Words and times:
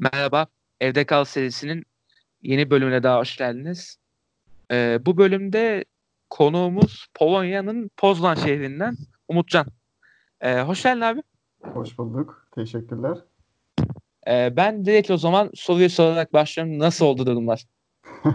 Merhaba, 0.00 0.46
Evde 0.80 1.04
Kal 1.04 1.24
serisinin 1.24 1.84
yeni 2.42 2.70
bölümüne 2.70 3.02
daha 3.02 3.18
hoş 3.18 3.36
geldiniz. 3.36 3.96
Ee, 4.72 4.98
bu 5.06 5.16
bölümde 5.16 5.84
konuğumuz 6.30 7.06
Polonya'nın 7.14 7.90
Poznan 7.96 8.34
şehrinden 8.34 8.96
Umutcan. 9.28 9.66
Ee, 10.40 10.60
hoş 10.60 10.82
geldin 10.82 11.00
abi. 11.00 11.22
Hoş 11.62 11.98
bulduk. 11.98 12.46
Teşekkürler. 12.54 13.18
Ee, 14.28 14.52
ben 14.56 14.84
direkt 14.84 15.10
o 15.10 15.16
zaman 15.16 15.50
soruyu 15.54 15.90
sorarak 15.90 16.32
başlıyorum. 16.32 16.78
Nasıl 16.78 17.06
oldu 17.06 17.26
durumlar? 17.26 17.66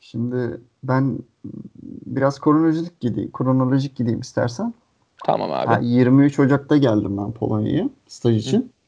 Şimdi 0.00 0.60
ben 0.82 1.18
biraz 2.06 2.40
kronolojik 2.40 3.00
gideyim, 3.00 3.32
kronolojik 3.32 3.96
gideyim 3.96 4.20
istersen. 4.20 4.74
Tamam 5.24 5.52
abi. 5.52 5.68
Ha, 5.68 5.78
23 5.82 6.38
Ocak'ta 6.38 6.76
geldim 6.76 7.16
ben 7.18 7.32
Polonya'ya 7.32 7.88
staj 8.08 8.36
için. 8.36 8.60
Hı. 8.60 8.81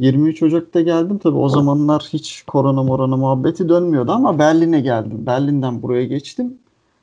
23 0.00 0.42
Ocak'ta 0.42 0.80
geldim 0.80 1.18
tabi 1.18 1.36
o 1.36 1.48
zamanlar 1.48 2.08
hiç 2.12 2.42
korona 2.46 2.82
morona 2.82 3.16
muhabbeti 3.16 3.68
dönmüyordu 3.68 4.12
ama 4.12 4.38
Berlin'e 4.38 4.80
geldim. 4.80 5.26
Berlin'den 5.26 5.82
buraya 5.82 6.04
geçtim. 6.04 6.54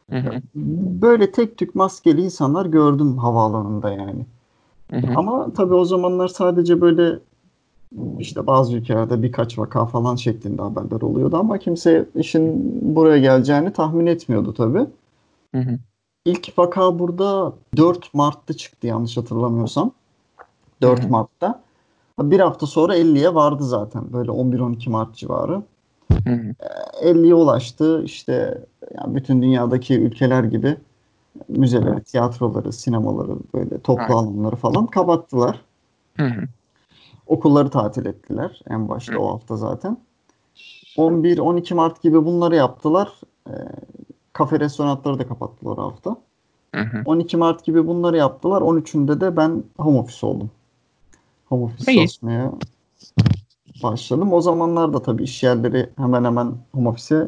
Hı 0.09 0.17
hı. 0.17 0.41
Böyle 1.01 1.31
tek 1.31 1.57
tük 1.57 1.75
maskeli 1.75 2.21
insanlar 2.21 2.65
gördüm 2.65 3.17
havaalanında 3.17 3.89
yani. 3.89 4.25
Hı 4.91 4.97
hı. 4.97 5.13
Ama 5.15 5.53
tabi 5.53 5.73
o 5.73 5.85
zamanlar 5.85 6.27
sadece 6.27 6.81
böyle 6.81 7.19
işte 8.19 8.47
bazı 8.47 8.77
ülkelerde 8.77 9.23
birkaç 9.23 9.59
vaka 9.59 9.85
falan 9.85 10.15
şeklinde 10.15 10.61
haberler 10.61 11.01
oluyordu 11.01 11.37
ama 11.37 11.57
kimse 11.57 12.05
işin 12.15 12.77
buraya 12.95 13.17
geleceğini 13.17 13.73
tahmin 13.73 14.05
etmiyordu 14.05 14.53
tabi. 14.53 14.85
İlk 16.25 16.59
vaka 16.59 16.99
burada 16.99 17.53
4 17.77 18.13
Mart'ta 18.13 18.53
çıktı 18.53 18.87
yanlış 18.87 19.17
hatırlamıyorsam. 19.17 19.91
4 20.81 21.03
Hı 21.03 21.07
hı. 21.07 21.11
Mart'ta. 21.11 21.66
Bir 22.19 22.39
hafta 22.39 22.65
sonra 22.65 22.97
50'ye 22.97 23.35
vardı 23.35 23.63
zaten. 23.63 24.13
Böyle 24.13 24.31
11-12 24.31 24.89
Mart 24.89 25.15
civarı. 25.15 25.61
Hı 26.11 26.29
hı. 26.29 26.53
50'ye 27.01 27.33
ulaştı. 27.33 28.03
İşte 28.03 28.63
yani 28.95 29.15
bütün 29.15 29.41
dünyadaki 29.41 29.99
ülkeler 29.99 30.43
gibi 30.43 30.77
müzeleri, 31.47 32.03
tiyatroları, 32.03 32.73
sinemaları, 32.73 33.37
böyle 33.53 33.79
toplu 33.79 34.03
Aynen. 34.03 34.13
alanları 34.13 34.55
falan 34.55 34.85
kapattılar. 34.85 35.61
Hı 36.17 36.25
hı. 36.25 36.41
Okulları 37.27 37.69
tatil 37.69 38.05
ettiler 38.05 38.61
en 38.69 38.89
başta 38.89 39.19
o 39.19 39.33
hafta 39.33 39.57
zaten. 39.57 39.97
11-12 40.97 41.73
Mart 41.73 42.01
gibi 42.01 42.25
bunları 42.25 42.55
yaptılar. 42.55 43.21
Ee, 43.49 43.51
kafe 44.33 44.59
restoranları 44.59 45.19
da 45.19 45.27
kapattılar 45.27 45.77
o 45.77 45.83
hafta. 45.83 46.15
Hı 46.75 46.81
hı. 46.81 47.01
12 47.05 47.37
Mart 47.37 47.63
gibi 47.65 47.87
bunları 47.87 48.17
yaptılar. 48.17 48.61
13'ünde 48.61 49.21
de 49.21 49.37
ben 49.37 49.63
home 49.77 49.99
office 49.99 50.25
oldum. 50.25 50.51
Home 51.49 51.63
office 51.63 51.91
İyi. 51.91 51.95
çalışmaya 51.97 52.51
başladım. 53.83 54.33
O 54.33 54.41
zamanlarda 54.41 55.01
tabii 55.01 55.23
iş 55.23 55.43
yerleri 55.43 55.89
hemen 55.97 56.23
hemen 56.23 56.53
home 56.71 56.89
office'e 56.89 57.27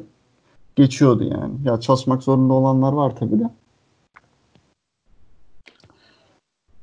geçiyordu 0.75 1.23
yani. 1.23 1.53
Ya 1.65 1.79
çalışmak 1.79 2.23
zorunda 2.23 2.53
olanlar 2.53 2.93
var 2.93 3.15
tabii 3.15 3.39
de. 3.39 3.49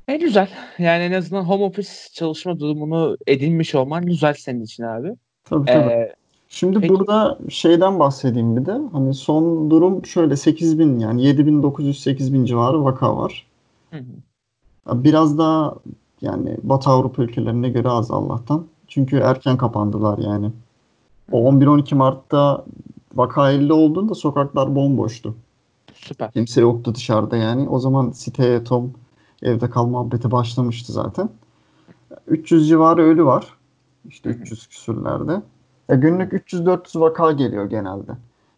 E 0.08 0.16
güzel. 0.16 0.48
Yani 0.78 1.02
en 1.04 1.12
azından 1.12 1.42
home 1.42 1.64
office 1.64 1.90
çalışma 2.12 2.60
durumunu 2.60 3.16
edinmiş 3.26 3.74
olman 3.74 4.06
güzel 4.06 4.34
senin 4.34 4.64
için 4.64 4.82
abi. 4.82 5.12
Tabii 5.44 5.66
tabii. 5.66 5.90
Ee, 5.92 6.14
Şimdi 6.48 6.80
peki- 6.80 6.94
burada 6.94 7.38
şeyden 7.50 7.98
bahsedeyim 7.98 8.56
bir 8.56 8.66
de. 8.66 8.78
Hani 8.92 9.14
son 9.14 9.70
durum 9.70 10.06
şöyle 10.06 10.36
8000 10.36 10.98
yani 10.98 11.22
7900-8000 11.22 12.44
civarı 12.44 12.84
vaka 12.84 13.16
var. 13.16 13.46
hı 13.90 13.96
hı. 13.96 15.04
Biraz 15.04 15.38
daha 15.38 15.74
yani 16.20 16.56
Batı 16.62 16.90
Avrupa 16.90 17.22
ülkelerine 17.22 17.68
göre 17.68 17.88
az 17.88 18.10
Allah'tan. 18.10 18.66
Çünkü 18.88 19.16
erken 19.16 19.56
kapandılar 19.56 20.18
yani. 20.18 20.52
O 21.32 21.50
11-12 21.50 21.94
Mart'ta 21.94 22.64
vaka 23.14 23.50
50 23.50 23.72
olduğunda 23.72 24.14
sokaklar 24.14 24.74
bomboştu. 24.74 25.34
Süper. 25.94 26.32
Kimse 26.32 26.60
yoktu 26.60 26.94
dışarıda 26.94 27.36
yani. 27.36 27.68
O 27.68 27.78
zaman 27.78 28.10
siteye 28.10 28.64
Tom 28.64 28.92
evde 29.42 29.70
kal 29.70 29.86
muhabbeti 29.86 30.30
başlamıştı 30.30 30.92
zaten. 30.92 31.30
300 32.26 32.68
civarı 32.68 33.02
ölü 33.02 33.24
var. 33.24 33.46
İşte 34.08 34.30
Hı 34.30 34.34
hı. 34.34 34.38
300 34.38 34.66
küsürlerde. 34.66 35.42
E, 35.88 35.96
günlük 35.96 36.32
300-400 36.32 37.00
vaka 37.00 37.32
geliyor 37.32 37.70
genelde. 37.70 38.12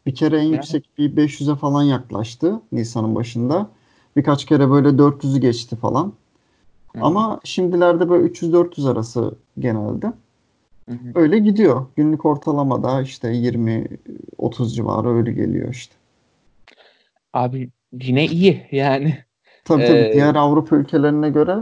Bir 0.07 0.15
kere 0.15 0.39
en 0.39 0.47
yüksek 0.47 0.89
bir 0.99 1.17
500'e 1.17 1.57
falan 1.57 1.83
yaklaştı 1.83 2.61
Nisan'ın 2.73 3.15
başında. 3.15 3.71
Birkaç 4.17 4.45
kere 4.45 4.71
böyle 4.71 4.89
400'ü 4.89 5.39
geçti 5.39 5.77
falan. 5.77 6.13
Hı. 6.97 6.99
Ama 7.03 7.41
şimdilerde 7.45 8.09
böyle 8.09 8.25
300-400 8.27 8.91
arası 8.91 9.35
genelde. 9.59 10.13
Hı 10.89 10.95
hı. 10.95 11.13
Öyle 11.15 11.39
gidiyor. 11.39 11.87
Günlük 11.97 12.27
ortalamada 12.27 13.03
işte 13.03 13.29
20-30 13.33 14.75
civarı 14.75 15.09
ölü 15.09 15.33
geliyor 15.33 15.69
işte. 15.69 15.95
Abi 17.33 17.71
yine 17.93 18.27
iyi 18.27 18.67
yani. 18.71 19.19
Tabii 19.65 19.85
tabii 19.85 19.99
Ee, 19.99 20.13
diğer 20.13 20.35
Avrupa 20.35 20.77
ülkelerine 20.77 21.31
göre 21.31 21.59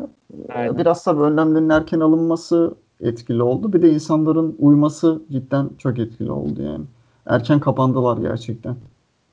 e, 0.48 0.52
Aynen. 0.52 0.78
biraz 0.78 1.04
tabii 1.04 1.20
önlemlerin 1.22 1.68
erken 1.68 2.00
alınması 2.00 2.74
etkili 3.00 3.42
oldu. 3.42 3.72
Bir 3.72 3.82
de 3.82 3.90
insanların 3.90 4.56
uyması 4.58 5.22
cidden 5.32 5.70
çok 5.78 5.98
etkili 5.98 6.30
oldu 6.32 6.62
yani. 6.62 6.84
Erken 7.26 7.60
kapandılar 7.60 8.18
gerçekten. 8.18 8.76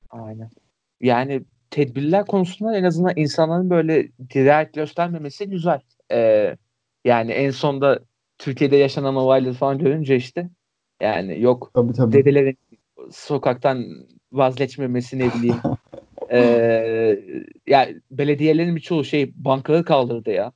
Aynen. 0.10 0.50
Yani 1.02 1.46
tedbirler 1.73 2.25
konusunda 2.25 2.78
en 2.78 2.84
azından 2.84 3.13
insanların 3.16 3.69
böyle 3.69 4.07
dirayet 4.34 4.73
göstermemesi 4.73 5.50
güzel. 5.50 5.81
Ee, 6.11 6.56
yani 7.06 7.31
en 7.31 7.51
sonda 7.51 8.00
Türkiye'de 8.38 8.75
yaşanan 8.75 9.16
olayları 9.16 9.53
falan 9.53 9.78
görünce 9.78 10.16
işte 10.16 10.50
yani 11.01 11.41
yok 11.41 11.72
Tabii 11.73 11.94
tabii. 11.94 12.13
dedelerin 12.13 12.57
sokaktan 13.12 13.85
vazgeçmemesi 14.31 15.19
ne 15.19 15.33
bileyim. 15.33 15.62
Ee, 16.31 17.19
ya 17.67 17.89
belediyelerin 18.12 18.75
birçoğu 18.75 19.03
şey 19.03 19.31
bankaları 19.35 19.85
kaldırdı 19.85 20.31
ya. 20.31 20.51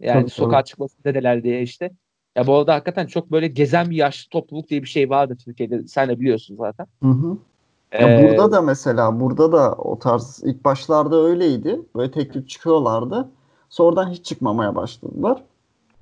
Yani 0.00 0.20
Tabii, 0.20 0.30
sokağa 0.30 0.56
tabii. 0.56 0.68
çıkmasın 0.68 1.04
dedeler 1.04 1.44
diye 1.44 1.62
işte. 1.62 1.90
Ya 2.36 2.46
bu 2.46 2.54
arada 2.54 2.74
hakikaten 2.74 3.06
çok 3.06 3.32
böyle 3.32 3.48
gezen 3.48 3.90
bir 3.90 3.96
yaşlı 3.96 4.30
topluluk 4.30 4.68
diye 4.68 4.82
bir 4.82 4.88
şey 4.88 5.10
vardı 5.10 5.36
Türkiye'de. 5.44 5.86
Sen 5.86 6.08
de 6.08 6.20
biliyorsun 6.20 6.56
zaten. 6.56 6.86
Hı 7.02 7.08
hı. 7.08 7.38
Ya 8.00 8.08
Ee, 8.08 8.22
burada 8.22 8.52
da 8.52 8.62
mesela 8.62 9.20
burada 9.20 9.52
da 9.52 9.72
o 9.72 9.98
tarz 9.98 10.40
ilk 10.44 10.64
başlarda 10.64 11.16
öyleydi. 11.16 11.80
Böyle 11.96 12.10
tek 12.10 12.32
tük 12.32 12.48
çıkıyorlardı. 12.48 13.28
Sonradan 13.68 14.10
hiç 14.10 14.24
çıkmamaya 14.26 14.74
başladılar. 14.74 15.42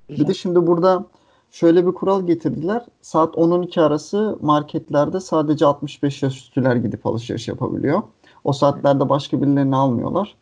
Bir 0.08 0.26
de 0.26 0.34
şimdi 0.34 0.66
burada 0.66 1.04
şöyle 1.50 1.86
bir 1.86 1.92
kural 1.92 2.26
getirdiler. 2.26 2.84
Saat 3.00 3.34
10-12 3.34 3.80
arası 3.80 4.38
marketlerde 4.40 5.20
sadece 5.20 5.66
65 5.66 6.22
yaş 6.22 6.36
üstüler 6.36 6.76
gidip 6.76 7.06
alışveriş 7.06 7.48
yapabiliyor. 7.48 8.02
O 8.44 8.52
saatlerde 8.52 9.08
başka 9.08 9.42
birilerini 9.42 9.76
almıyorlar. 9.76 10.34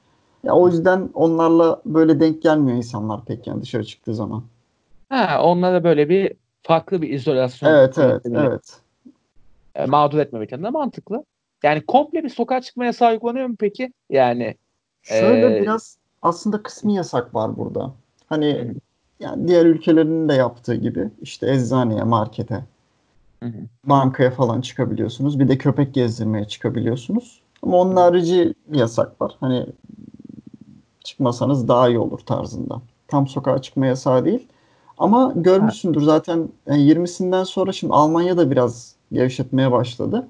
Ya 0.44 0.52
o 0.52 0.68
yüzden 0.68 1.10
onlarla 1.14 1.82
böyle 1.86 2.20
denk 2.20 2.42
gelmiyor 2.42 2.76
insanlar 2.76 3.24
pek 3.24 3.46
yani 3.46 3.62
dışarı 3.62 3.84
çıktığı 3.84 4.14
zaman. 4.14 4.42
Ha, 5.08 5.40
onlara 5.42 5.84
böyle 5.84 6.08
bir 6.08 6.32
farklı 6.62 7.02
bir 7.02 7.10
izolasyon 7.10 7.70
Evet 7.70 7.98
evet 7.98 8.22
evet. 8.26 8.80
e, 9.74 9.86
mağdur 9.86 10.18
etmemek 10.18 10.52
adına 10.52 10.70
mantıklı. 10.70 11.24
Yani 11.62 11.86
komple 11.86 12.24
bir 12.24 12.28
sokağa 12.28 12.60
çıkma 12.60 12.84
yasağı 12.84 13.12
uygulanıyor 13.12 13.46
mu 13.46 13.56
peki? 13.58 13.92
Yani 14.10 14.54
Şöyle 15.02 15.56
Ee, 15.56 15.62
biraz 15.62 15.96
aslında 16.22 16.62
kısmi 16.62 16.94
yasak 16.94 17.34
var 17.34 17.56
burada. 17.56 17.92
Hani 18.26 18.74
yani 19.20 19.48
diğer 19.48 19.66
ülkelerin 19.66 20.28
de 20.28 20.34
yaptığı 20.34 20.74
gibi 20.74 21.10
işte 21.22 21.52
eczaneye, 21.54 22.02
markete, 22.02 22.64
Hı 23.42 23.46
hı. 23.46 23.58
bankaya 23.84 24.30
falan 24.30 24.60
çıkabiliyorsunuz. 24.60 25.38
Bir 25.40 25.48
de 25.48 25.58
köpek 25.58 25.94
gezdirmeye 25.94 26.44
çıkabiliyorsunuz. 26.44 27.40
Ama 27.62 27.76
onun 27.76 27.96
harici 27.96 28.54
bir 28.66 28.78
yasak 28.78 29.20
var. 29.20 29.36
Hani 29.40 29.66
çıkmasanız 31.04 31.68
daha 31.68 31.88
iyi 31.88 31.98
olur 31.98 32.18
tarzında. 32.18 32.82
Tam 33.08 33.28
sokağa 33.28 33.62
çıkma 33.62 33.86
yasağı 33.86 34.24
değil. 34.24 34.48
Ama 34.98 35.32
görmüşsündür 35.36 36.00
zaten 36.00 36.48
yani 36.66 36.82
20'sinden 36.82 37.44
sonra 37.44 37.72
şimdi 37.72 37.92
Almanya'da 37.92 38.50
biraz 38.50 38.94
gevşetmeye 39.12 39.72
başladı. 39.72 40.28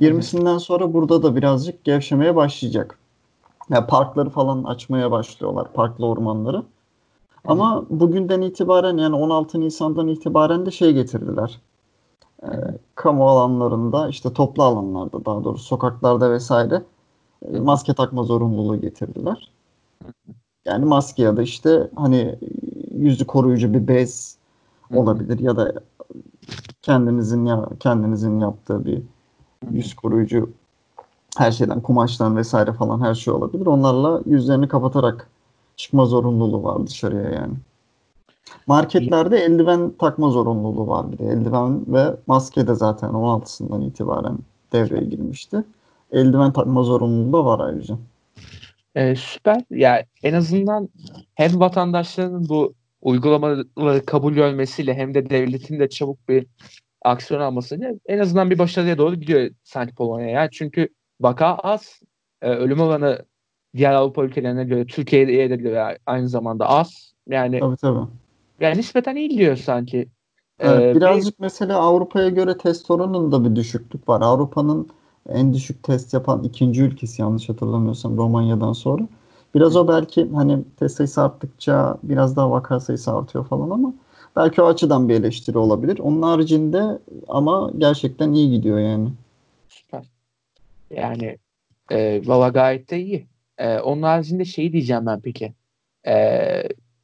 20'sinden 0.00 0.58
sonra 0.58 0.94
burada 0.94 1.22
da 1.22 1.36
birazcık 1.36 1.84
gevşemeye 1.84 2.36
başlayacak. 2.36 2.98
Yani 3.70 3.86
parkları 3.86 4.30
falan 4.30 4.64
açmaya 4.64 5.10
başlıyorlar. 5.10 5.72
Parklı 5.72 6.06
ormanları. 6.06 6.62
Ama 7.44 7.84
bugünden 7.90 8.40
itibaren 8.40 8.96
yani 8.96 9.16
16 9.16 9.60
Nisan'dan 9.60 10.08
itibaren 10.08 10.66
de 10.66 10.70
şey 10.70 10.92
getirdiler. 10.92 11.60
Ee, 12.42 12.46
kamu 12.94 13.28
alanlarında 13.28 14.08
işte 14.08 14.32
toplu 14.32 14.62
alanlarda 14.62 15.24
daha 15.24 15.44
doğrusu 15.44 15.64
sokaklarda 15.64 16.30
vesaire 16.30 16.82
e, 17.42 17.60
maske 17.60 17.94
takma 17.94 18.22
zorunluluğu 18.22 18.80
getirdiler. 18.80 19.50
Yani 20.64 20.84
maske 20.84 21.22
ya 21.22 21.36
da 21.36 21.42
işte 21.42 21.90
hani 21.96 22.38
yüzü 22.94 23.26
koruyucu 23.26 23.74
bir 23.74 23.88
bez 23.88 24.38
olabilir 24.94 25.38
ya 25.38 25.56
da 25.56 25.72
kendinizin 26.82 27.44
ya 27.46 27.68
kendinizin 27.80 28.40
yaptığı 28.40 28.84
bir 28.84 29.02
yüz 29.70 29.94
koruyucu 29.94 30.50
her 31.36 31.52
şeyden 31.52 31.80
kumaştan 31.80 32.36
vesaire 32.36 32.72
falan 32.72 33.00
her 33.00 33.14
şey 33.14 33.34
olabilir. 33.34 33.66
Onlarla 33.66 34.22
yüzlerini 34.26 34.68
kapatarak 34.68 35.30
çıkma 35.76 36.06
zorunluluğu 36.06 36.62
var 36.62 36.86
dışarıya 36.86 37.30
yani. 37.30 37.54
Marketlerde 38.66 39.38
eldiven 39.38 39.90
takma 39.98 40.30
zorunluluğu 40.30 40.86
var 40.88 41.12
bir 41.12 41.18
de. 41.18 41.24
Eldiven 41.24 41.94
ve 41.94 42.16
maske 42.26 42.66
de 42.66 42.74
zaten 42.74 43.10
16'sından 43.10 43.84
itibaren 43.86 44.38
devreye 44.72 45.04
girmişti. 45.04 45.64
Eldiven 46.12 46.52
takma 46.52 46.82
zorunluluğu 46.82 47.32
da 47.32 47.44
var 47.44 47.60
ayrıca. 47.60 47.98
Ee, 48.94 49.16
süper. 49.16 49.62
Ya 49.70 50.04
en 50.22 50.34
azından 50.34 50.88
hem 51.34 51.60
vatandaşların 51.60 52.48
bu 52.48 52.74
uygulamaları 53.02 54.04
kabul 54.06 54.32
görmesiyle 54.32 54.94
hem 54.94 55.14
de 55.14 55.30
devletin 55.30 55.78
de 55.78 55.88
çabuk 55.88 56.28
bir 56.28 56.46
aksiyon 57.02 57.40
almasıyla 57.40 57.92
en 58.06 58.18
azından 58.18 58.50
bir 58.50 58.58
başarıya 58.58 58.98
doğru 58.98 59.14
gidiyor 59.14 59.50
sanki 59.64 59.94
Polonya. 59.94 60.28
Yani 60.28 60.48
çünkü 60.52 60.88
vaka 61.20 61.46
az, 61.54 62.00
e, 62.42 62.50
ölüm 62.50 62.80
oranı 62.80 63.24
diğer 63.76 63.92
Avrupa 63.92 64.24
ülkelerine 64.24 64.64
göre 64.64 64.86
Türkiye'ye 64.86 65.50
de 65.50 65.56
göre 65.56 65.98
aynı 66.06 66.28
zamanda 66.28 66.68
az. 66.68 67.12
Yani 67.28 67.60
Tabii 67.60 67.76
tabii. 67.76 68.06
yani 68.60 68.78
nispeten 68.78 69.16
iyi 69.16 69.28
gidiyor 69.28 69.56
sanki. 69.56 70.08
Evet, 70.60 70.82
Ee, 70.82 70.94
birazcık 70.94 71.40
mesela 71.40 71.78
Avrupa'ya 71.78 72.28
göre 72.28 72.58
test 72.58 72.90
oranında 72.90 73.44
bir 73.44 73.56
düşüklük 73.56 74.08
var. 74.08 74.20
Avrupa'nın 74.20 74.88
en 75.28 75.54
düşük 75.54 75.82
test 75.82 76.14
yapan 76.14 76.42
ikinci 76.42 76.82
ülkesi 76.82 77.22
yanlış 77.22 77.48
hatırlamıyorsam 77.48 78.16
Romanya'dan 78.16 78.72
sonra. 78.72 79.02
Biraz 79.54 79.76
o 79.76 79.88
belki 79.88 80.30
hani 80.34 80.64
test 80.76 80.96
sayısı 80.96 81.22
arttıkça 81.22 81.98
biraz 82.02 82.36
daha 82.36 82.50
vaka 82.50 82.80
sayısı 82.80 83.12
artıyor 83.12 83.44
falan 83.44 83.70
ama 83.70 83.92
belki 84.36 84.62
o 84.62 84.66
açıdan 84.66 85.08
bir 85.08 85.14
eleştiri 85.14 85.58
olabilir. 85.58 85.98
Onun 85.98 86.22
haricinde 86.22 86.98
ama 87.28 87.70
gerçekten 87.78 88.32
iyi 88.32 88.50
gidiyor 88.50 88.78
yani. 88.78 89.08
Süper. 89.68 90.04
Yani 90.90 91.38
e, 91.90 92.22
valla 92.26 92.48
gayet 92.48 92.90
de 92.90 93.00
iyi. 93.00 93.26
E, 93.58 93.78
onun 93.78 94.02
haricinde 94.02 94.44
şeyi 94.44 94.72
diyeceğim 94.72 95.06
ben 95.06 95.20
peki. 95.20 95.54
E, 96.06 96.62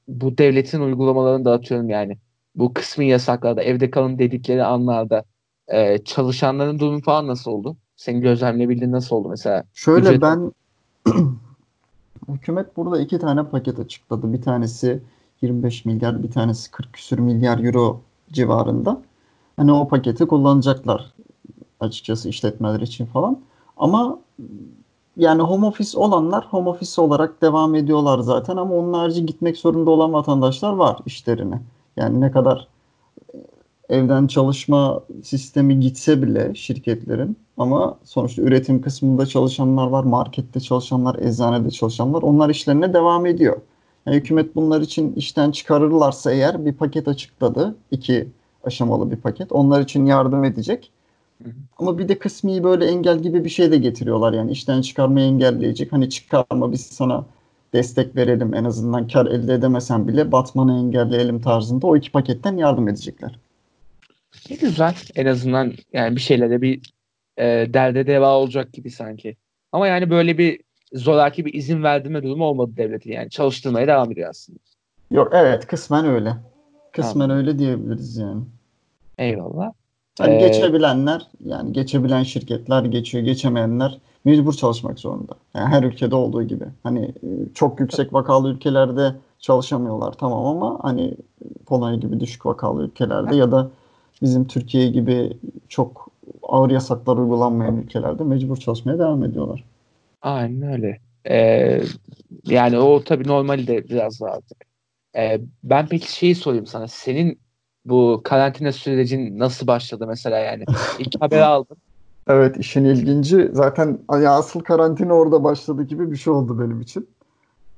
bu 0.08 0.38
devletin 0.38 0.80
uygulamalarını 0.80 1.44
da 1.44 1.52
atıyorum 1.52 1.88
yani. 1.88 2.18
Bu 2.54 2.74
kısmi 2.74 3.08
yasaklarda, 3.08 3.62
evde 3.62 3.90
kalın 3.90 4.18
dedikleri 4.18 4.64
anlarda 4.64 5.24
e, 5.68 5.98
çalışanların 5.98 6.78
durumu 6.78 7.00
falan 7.00 7.26
nasıl 7.26 7.50
oldu? 7.50 7.76
Senin 7.96 8.20
gözlemleyebildiğin 8.20 8.92
nasıl 8.92 9.16
oldu 9.16 9.28
mesela? 9.28 9.64
Şöyle 9.74 10.08
Ücret- 10.08 10.20
ben 10.22 10.52
hükümet 12.28 12.76
burada 12.76 13.00
iki 13.00 13.18
tane 13.18 13.44
paket 13.44 13.78
açıkladı. 13.78 14.32
Bir 14.32 14.42
tanesi 14.42 15.00
25 15.42 15.84
milyar, 15.84 16.22
bir 16.22 16.30
tanesi 16.30 16.70
40 16.70 16.92
küsür 16.92 17.18
milyar 17.18 17.58
euro 17.64 18.00
civarında. 18.32 19.02
Hani 19.56 19.72
o 19.72 19.88
paketi 19.88 20.26
kullanacaklar 20.26 21.12
açıkçası 21.80 22.28
işletmeler 22.28 22.80
için 22.80 23.06
falan. 23.06 23.38
Ama 23.76 24.18
yani 25.16 25.42
home 25.42 25.66
office 25.66 25.98
olanlar 25.98 26.44
home 26.44 26.70
office 26.70 27.00
olarak 27.00 27.42
devam 27.42 27.74
ediyorlar 27.74 28.18
zaten 28.18 28.56
ama 28.56 28.74
onun 28.74 28.92
harici 28.92 29.26
gitmek 29.26 29.56
zorunda 29.56 29.90
olan 29.90 30.12
vatandaşlar 30.12 30.72
var 30.72 30.98
işlerine. 31.06 31.62
Yani 31.96 32.20
ne 32.20 32.30
kadar 32.30 32.68
evden 33.88 34.26
çalışma 34.26 35.00
sistemi 35.22 35.80
gitse 35.80 36.22
bile 36.22 36.54
şirketlerin 36.54 37.36
ama 37.56 37.98
sonuçta 38.04 38.42
üretim 38.42 38.80
kısmında 38.82 39.26
çalışanlar 39.26 39.86
var, 39.86 40.04
markette 40.04 40.60
çalışanlar, 40.60 41.14
eczanede 41.14 41.70
çalışanlar 41.70 42.22
onlar 42.22 42.50
işlerine 42.50 42.94
devam 42.94 43.26
ediyor. 43.26 43.56
Yani 44.06 44.16
hükümet 44.16 44.56
bunlar 44.56 44.80
için 44.80 45.12
işten 45.12 45.50
çıkarırlarsa 45.50 46.32
eğer 46.32 46.66
bir 46.66 46.72
paket 46.72 47.08
açıkladı. 47.08 47.76
iki 47.90 48.28
aşamalı 48.64 49.10
bir 49.10 49.16
paket. 49.16 49.52
Onlar 49.52 49.80
için 49.80 50.06
yardım 50.06 50.44
edecek. 50.44 50.90
Hı 51.42 51.48
hı. 51.48 51.54
Ama 51.78 51.98
bir 51.98 52.08
de 52.08 52.18
kısmi 52.18 52.64
böyle 52.64 52.86
engel 52.86 53.18
gibi 53.18 53.44
bir 53.44 53.48
şey 53.48 53.72
de 53.72 53.76
getiriyorlar. 53.76 54.32
Yani 54.32 54.50
işten 54.50 54.80
çıkarmayı 54.82 55.26
engelleyecek. 55.26 55.92
Hani 55.92 56.10
çıkarma 56.10 56.72
biz 56.72 56.80
sana 56.80 57.24
destek 57.72 58.16
verelim 58.16 58.54
en 58.54 58.64
azından 58.64 59.08
kar 59.08 59.26
elde 59.26 59.54
edemesen 59.54 60.08
bile 60.08 60.32
batmanı 60.32 60.78
engelleyelim 60.78 61.40
tarzında 61.40 61.86
o 61.86 61.96
iki 61.96 62.12
paketten 62.12 62.56
yardım 62.56 62.88
edecekler. 62.88 63.38
Ne 64.50 64.56
güzel. 64.56 64.94
En 65.14 65.26
azından 65.26 65.72
yani 65.92 66.16
bir 66.16 66.20
şeylere 66.20 66.62
bir 66.62 66.92
e, 67.36 67.44
derde 67.74 68.06
deva 68.06 68.36
olacak 68.38 68.72
gibi 68.72 68.90
sanki. 68.90 69.36
Ama 69.72 69.86
yani 69.86 70.10
böyle 70.10 70.38
bir 70.38 70.60
zoraki 70.94 71.44
bir 71.44 71.54
izin 71.54 71.82
verdirme 71.82 72.22
durumu 72.22 72.44
olmadı 72.44 72.72
devletin 72.76 73.12
yani. 73.12 73.30
Çalıştırmaya 73.30 73.86
devam 73.86 74.12
ediyor 74.12 74.30
aslında. 74.30 74.58
Yok 75.10 75.28
evet 75.32 75.66
kısmen 75.66 76.06
öyle. 76.06 76.36
Kısmen 76.92 77.28
Tamam. 77.28 77.36
öyle 77.36 77.58
diyebiliriz 77.58 78.16
yani. 78.16 78.42
Eyvallah. 79.18 79.72
Hani 80.18 80.34
Ee, 80.34 80.38
geçebilenler 80.38 81.26
yani 81.44 81.72
geçebilen 81.72 82.22
şirketler 82.22 82.84
geçiyor, 82.84 83.24
geçemeyenler 83.24 83.98
mecbur 84.24 84.52
çalışmak 84.52 84.98
zorunda. 84.98 85.32
Yani 85.54 85.68
her 85.68 85.82
ülkede 85.82 86.16
olduğu 86.16 86.42
gibi. 86.42 86.64
Hani 86.82 87.04
e, 87.04 87.28
çok 87.54 87.80
yüksek 87.80 88.12
vakalı 88.12 88.50
ülkelerde 88.50 89.14
çalışamıyorlar 89.38 90.12
tamam 90.12 90.46
ama 90.46 90.78
hani 90.82 91.14
Polonya 91.66 91.96
gibi 91.96 92.20
düşük 92.20 92.46
vakalı 92.46 92.84
ülkelerde 92.84 93.36
ya 93.36 93.52
da 93.52 93.70
bizim 94.22 94.44
Türkiye 94.44 94.88
gibi 94.88 95.32
çok 95.68 96.08
ağır 96.42 96.70
yasaklar 96.70 97.16
uygulanmayan 97.16 97.76
ülkelerde 97.76 98.24
mecbur 98.24 98.56
çalışmaya 98.56 98.98
devam 98.98 99.24
ediyorlar. 99.24 99.64
Aynen 100.24 100.72
öyle. 100.72 101.00
Ee, 101.30 101.80
yani 102.44 102.78
o 102.78 103.04
tabii 103.04 103.28
normali 103.28 103.66
de 103.66 103.88
biraz 103.88 104.22
artık. 104.22 104.58
Ee, 105.16 105.40
ben 105.62 105.86
peki 105.88 106.12
şeyi 106.12 106.34
sorayım 106.34 106.66
sana. 106.66 106.88
Senin 106.88 107.40
bu 107.84 108.20
karantina 108.24 108.72
sürecin 108.72 109.38
nasıl 109.38 109.66
başladı 109.66 110.06
mesela 110.06 110.38
yani? 110.38 110.64
İlk 110.98 111.14
haberi 111.20 111.44
aldın. 111.44 111.76
Evet 112.28 112.56
işin 112.56 112.84
ilginci 112.84 113.50
zaten 113.52 113.98
ya 114.22 114.32
asıl 114.32 114.60
karantina 114.60 115.12
orada 115.12 115.44
başladı 115.44 115.82
gibi 115.82 116.10
bir 116.10 116.16
şey 116.16 116.32
oldu 116.32 116.60
benim 116.60 116.80
için. 116.80 117.08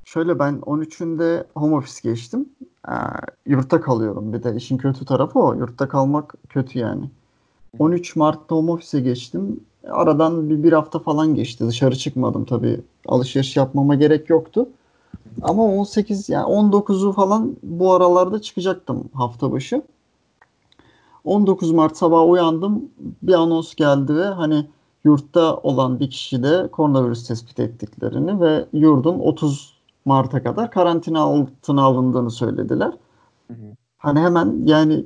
Şöyle 0.04 0.38
ben 0.38 0.54
13'ünde 0.54 1.44
home 1.54 1.76
office 1.76 2.08
geçtim. 2.10 2.48
Ee, 2.88 2.92
yurtta 3.46 3.80
kalıyorum. 3.80 4.32
Bir 4.32 4.42
de 4.42 4.56
işin 4.56 4.78
kötü 4.78 5.04
tarafı 5.04 5.38
o. 5.38 5.54
Yurtta 5.54 5.88
kalmak 5.88 6.34
kötü 6.48 6.78
yani. 6.78 7.10
13 7.78 8.16
Mart'ta 8.16 8.56
home 8.56 8.72
office'e 8.72 9.00
geçtim. 9.00 9.60
Aradan 9.90 10.50
bir, 10.50 10.62
bir 10.62 10.72
hafta 10.72 10.98
falan 10.98 11.34
geçti. 11.34 11.66
Dışarı 11.66 11.96
çıkmadım 11.96 12.44
tabii. 12.44 12.80
Alışveriş 13.06 13.56
yapmama 13.56 13.94
gerek 13.94 14.30
yoktu. 14.30 14.68
Ama 15.42 15.64
18 15.64 16.28
yani 16.28 16.46
19'u 16.46 17.12
falan 17.12 17.56
bu 17.62 17.92
aralarda 17.92 18.42
çıkacaktım 18.42 19.08
hafta 19.14 19.52
başı. 19.52 19.82
19 21.24 21.72
Mart 21.72 21.96
sabah 21.96 22.28
uyandım. 22.30 22.84
Bir 23.22 23.34
anons 23.34 23.74
geldi 23.74 24.16
ve 24.16 24.24
hani 24.24 24.66
yurtta 25.04 25.56
olan 25.56 26.00
bir 26.00 26.10
kişi 26.10 26.42
de 26.42 26.68
koronavirüs 26.72 27.26
tespit 27.26 27.60
ettiklerini 27.60 28.40
ve 28.40 28.66
yurdun 28.72 29.18
30 29.18 29.76
Mart'a 30.04 30.42
kadar 30.42 30.70
karantina 30.70 31.20
altına 31.20 31.82
alındığını 31.82 32.30
söylediler. 32.30 32.92
Hı 33.48 33.54
hı. 33.54 33.76
Hani 33.98 34.20
hemen 34.20 34.62
yani 34.64 35.04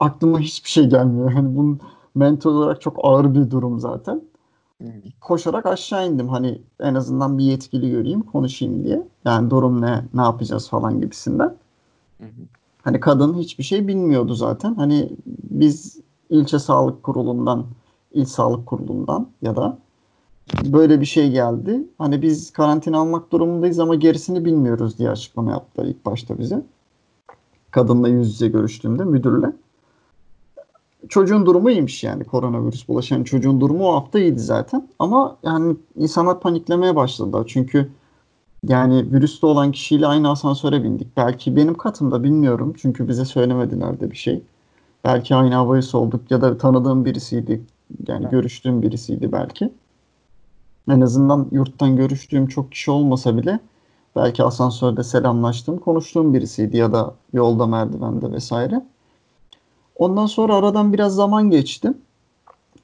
aklıma 0.00 0.40
hiçbir 0.40 0.70
şey 0.70 0.86
gelmiyor. 0.86 1.32
Hani 1.32 1.56
bunun 1.56 1.80
mental 2.14 2.50
olarak 2.50 2.80
çok 2.80 2.96
ağır 3.02 3.34
bir 3.34 3.50
durum 3.50 3.80
zaten. 3.80 4.22
Koşarak 5.20 5.66
aşağı 5.66 6.08
indim. 6.08 6.28
Hani 6.28 6.62
en 6.80 6.94
azından 6.94 7.38
bir 7.38 7.44
yetkili 7.44 7.90
göreyim, 7.90 8.22
konuşayım 8.22 8.84
diye. 8.84 9.02
Yani 9.24 9.50
durum 9.50 9.80
ne, 9.80 10.04
ne 10.14 10.22
yapacağız 10.22 10.68
falan 10.68 11.00
gibisinden. 11.00 11.56
Hani 12.82 13.00
kadın 13.00 13.34
hiçbir 13.34 13.64
şey 13.64 13.88
bilmiyordu 13.88 14.34
zaten. 14.34 14.74
Hani 14.74 15.10
biz 15.50 16.00
ilçe 16.30 16.58
sağlık 16.58 17.02
kurulundan, 17.02 17.64
il 18.12 18.24
sağlık 18.24 18.66
kurulundan 18.66 19.28
ya 19.42 19.56
da 19.56 19.78
böyle 20.64 21.00
bir 21.00 21.06
şey 21.06 21.30
geldi. 21.30 21.84
Hani 21.98 22.22
biz 22.22 22.52
karantina 22.52 22.98
almak 22.98 23.32
durumundayız 23.32 23.78
ama 23.78 23.94
gerisini 23.94 24.44
bilmiyoruz 24.44 24.98
diye 24.98 25.10
açıklama 25.10 25.50
yaptı 25.50 25.84
ilk 25.86 26.06
başta 26.06 26.38
bize. 26.38 26.62
Kadınla 27.70 28.08
yüz 28.08 28.28
yüze 28.28 28.48
görüştüğümde 28.48 29.04
müdürle. 29.04 29.52
Çocuğun 31.08 31.46
durumu 31.46 31.70
iyiymiş 31.70 32.04
yani 32.04 32.24
koronavirüs 32.24 32.88
bulaşan 32.88 33.24
çocuğun 33.24 33.60
durumu 33.60 33.88
o 33.88 33.94
hafta 33.94 34.18
iyiydi 34.18 34.40
zaten. 34.40 34.88
Ama 34.98 35.36
yani 35.42 35.76
insanlar 35.96 36.40
paniklemeye 36.40 36.96
başladılar. 36.96 37.44
Çünkü 37.48 37.90
yani 38.68 39.12
virüste 39.12 39.46
olan 39.46 39.72
kişiyle 39.72 40.06
aynı 40.06 40.30
asansöre 40.30 40.84
bindik. 40.84 41.16
Belki 41.16 41.56
benim 41.56 41.74
katımda 41.74 42.22
bilmiyorum. 42.22 42.74
Çünkü 42.76 43.08
bize 43.08 43.24
söylemediler 43.24 44.00
de 44.00 44.10
bir 44.10 44.16
şey. 44.16 44.42
Belki 45.04 45.34
aynı 45.34 45.54
havayı 45.54 45.82
solduk 45.82 46.30
ya 46.30 46.40
da 46.40 46.58
tanıdığım 46.58 47.04
birisiydi. 47.04 47.62
Yani 48.08 48.28
görüştüğüm 48.30 48.82
birisiydi 48.82 49.32
belki. 49.32 49.72
En 50.90 51.00
azından 51.00 51.48
yurttan 51.52 51.96
görüştüğüm 51.96 52.46
çok 52.46 52.72
kişi 52.72 52.90
olmasa 52.90 53.36
bile 53.36 53.60
belki 54.16 54.44
asansörde 54.44 55.02
selamlaştığım, 55.02 55.78
konuştuğum 55.78 56.34
birisiydi 56.34 56.76
ya 56.76 56.92
da 56.92 57.14
yolda, 57.32 57.66
merdivende 57.66 58.32
vesaire. 58.32 58.82
Ondan 59.96 60.26
sonra 60.26 60.54
aradan 60.54 60.92
biraz 60.92 61.14
zaman 61.14 61.50
geçti. 61.50 61.92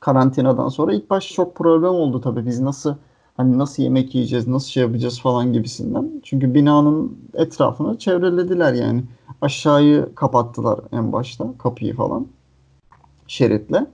Karantinadan 0.00 0.69
sonra 0.69 0.95
ilk 0.95 1.11
başta 1.11 1.35
çok 1.35 1.57
problem 1.57 1.91
oldu 1.91 2.21
tabii. 2.21 2.47
Biz 2.47 2.61
nasıl 2.61 2.95
hani 3.37 3.59
nasıl 3.59 3.83
yemek 3.83 4.15
yiyeceğiz, 4.15 4.49
nasıl 4.49 4.69
şey 4.69 4.83
yapacağız 4.83 5.21
falan 5.21 5.53
gibisinden. 5.53 6.11
Çünkü 6.23 6.55
binanın 6.55 7.19
etrafını 7.35 7.99
çevrelediler 7.99 8.73
yani. 8.73 9.05
Aşağıyı 9.43 10.15
kapattılar 10.15 10.81
en 10.93 11.12
başta, 11.12 11.47
kapıyı 11.59 11.95
falan. 11.95 12.27
Şeritle. 13.27 13.87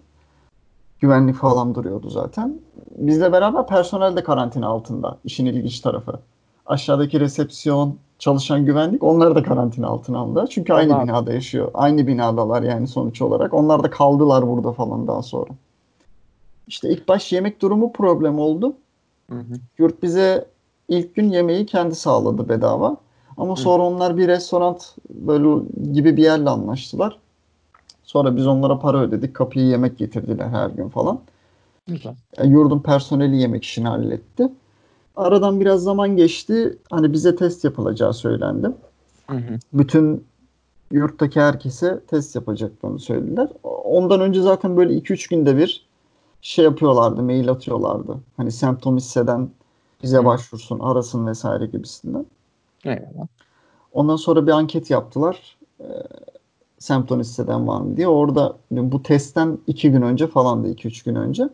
Güvenlik 1.00 1.37
falan 1.37 1.75
duruyordu 1.75 2.11
zaten. 2.11 2.59
Bizle 2.97 3.33
beraber 3.33 3.66
personel 3.66 4.16
de 4.16 4.25
karantina 4.25 4.66
altında. 4.66 5.18
İşin 5.25 5.47
ilginç 5.47 5.80
tarafı. 5.80 6.21
Aşağıdaki 6.66 7.21
resepsiyon, 7.21 7.97
çalışan 8.25 8.64
güvenlik 8.64 9.02
onlar 9.02 9.35
da 9.35 9.43
karantina 9.43 9.87
altına 9.87 10.19
aldı. 10.19 10.47
Çünkü 10.50 10.73
aynı 10.73 10.95
Onlar- 10.95 11.04
binada 11.04 11.33
yaşıyor. 11.33 11.71
Aynı 11.75 12.07
binadalar 12.07 12.62
yani 12.62 12.87
sonuç 12.87 13.23
olarak. 13.23 13.54
Onlar 13.54 13.83
da 13.83 13.90
kaldılar 13.90 14.49
burada 14.49 14.73
falan 14.73 15.07
daha 15.07 15.23
sonra. 15.23 15.50
İşte 16.69 16.88
ilk 16.90 17.09
baş 17.09 17.33
yemek 17.33 17.62
durumu 17.62 17.93
problem 17.93 18.38
oldu. 18.38 18.75
Hı 19.31 19.38
hı. 19.38 19.54
Yurt 19.78 20.02
bize 20.02 20.47
ilk 20.88 21.14
gün 21.14 21.31
yemeği 21.31 21.66
kendi 21.66 21.95
sağladı 21.95 22.49
bedava. 22.49 22.97
Ama 23.37 23.57
sonra 23.57 23.83
onlar 23.83 24.16
bir 24.16 24.28
restoran 24.28 24.78
böyle 25.11 25.64
gibi 25.93 26.16
bir 26.16 26.23
yerle 26.23 26.50
anlaştılar. 26.50 27.19
Sonra 28.04 28.37
biz 28.37 28.47
onlara 28.47 28.78
para 28.78 28.99
ödedik. 28.99 29.35
Kapıya 29.35 29.66
yemek 29.66 29.99
getirdiler 29.99 30.49
her 30.49 30.71
gün 30.71 30.88
falan. 30.88 31.19
Güzel. 31.87 32.14
Yani 32.38 32.50
yurdun 32.52 32.78
personeli 32.78 33.37
yemek 33.37 33.64
işini 33.64 33.88
halletti. 33.88 34.49
Aradan 35.16 35.61
biraz 35.61 35.83
zaman 35.83 36.16
geçti. 36.16 36.78
Hani 36.90 37.12
bize 37.12 37.37
test 37.37 37.64
yapılacağı 37.64 38.14
söylendi. 38.14 38.71
Hı 39.30 39.37
hı. 39.37 39.59
Bütün 39.73 40.25
yurttaki 40.90 41.40
herkese 41.40 42.00
test 42.06 42.35
yapacaklarını 42.35 42.99
söylediler. 42.99 43.49
Ondan 43.85 44.21
önce 44.21 44.42
zaten 44.42 44.76
böyle 44.76 44.94
2-3 44.94 45.30
günde 45.30 45.56
bir 45.56 45.87
şey 46.42 46.64
yapıyorlardı, 46.64 47.23
mail 47.23 47.50
atıyorlardı. 47.50 48.16
Hani 48.37 48.52
semptom 48.52 48.97
hisseden 48.97 49.50
bize 50.02 50.18
Hı. 50.18 50.25
başvursun, 50.25 50.78
arasın 50.78 51.26
vesaire 51.26 51.66
gibisinden. 51.66 52.26
Eyvallah. 52.85 53.26
Ondan 53.92 54.16
sonra 54.16 54.47
bir 54.47 54.52
anket 54.52 54.90
yaptılar. 54.90 55.56
Ee, 55.80 55.85
semptom 56.78 57.21
hisseden 57.21 57.68
var 57.68 57.80
mı 57.80 57.97
diye. 57.97 58.09
Orada 58.09 58.56
bu 58.71 59.02
testten 59.02 59.59
2 59.66 59.90
gün 59.90 60.02
önce 60.02 60.26
falandı, 60.26 60.68
2-3 60.68 61.04
gün 61.04 61.14
önce. 61.14 61.49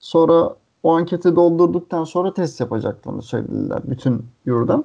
Sonra 0.00 0.56
o 0.84 0.92
anketi 0.96 1.36
doldurduktan 1.36 2.04
sonra 2.04 2.34
test 2.34 2.60
yapacaklarını 2.60 3.22
söylediler 3.22 3.80
bütün 3.84 4.26
yurda. 4.46 4.84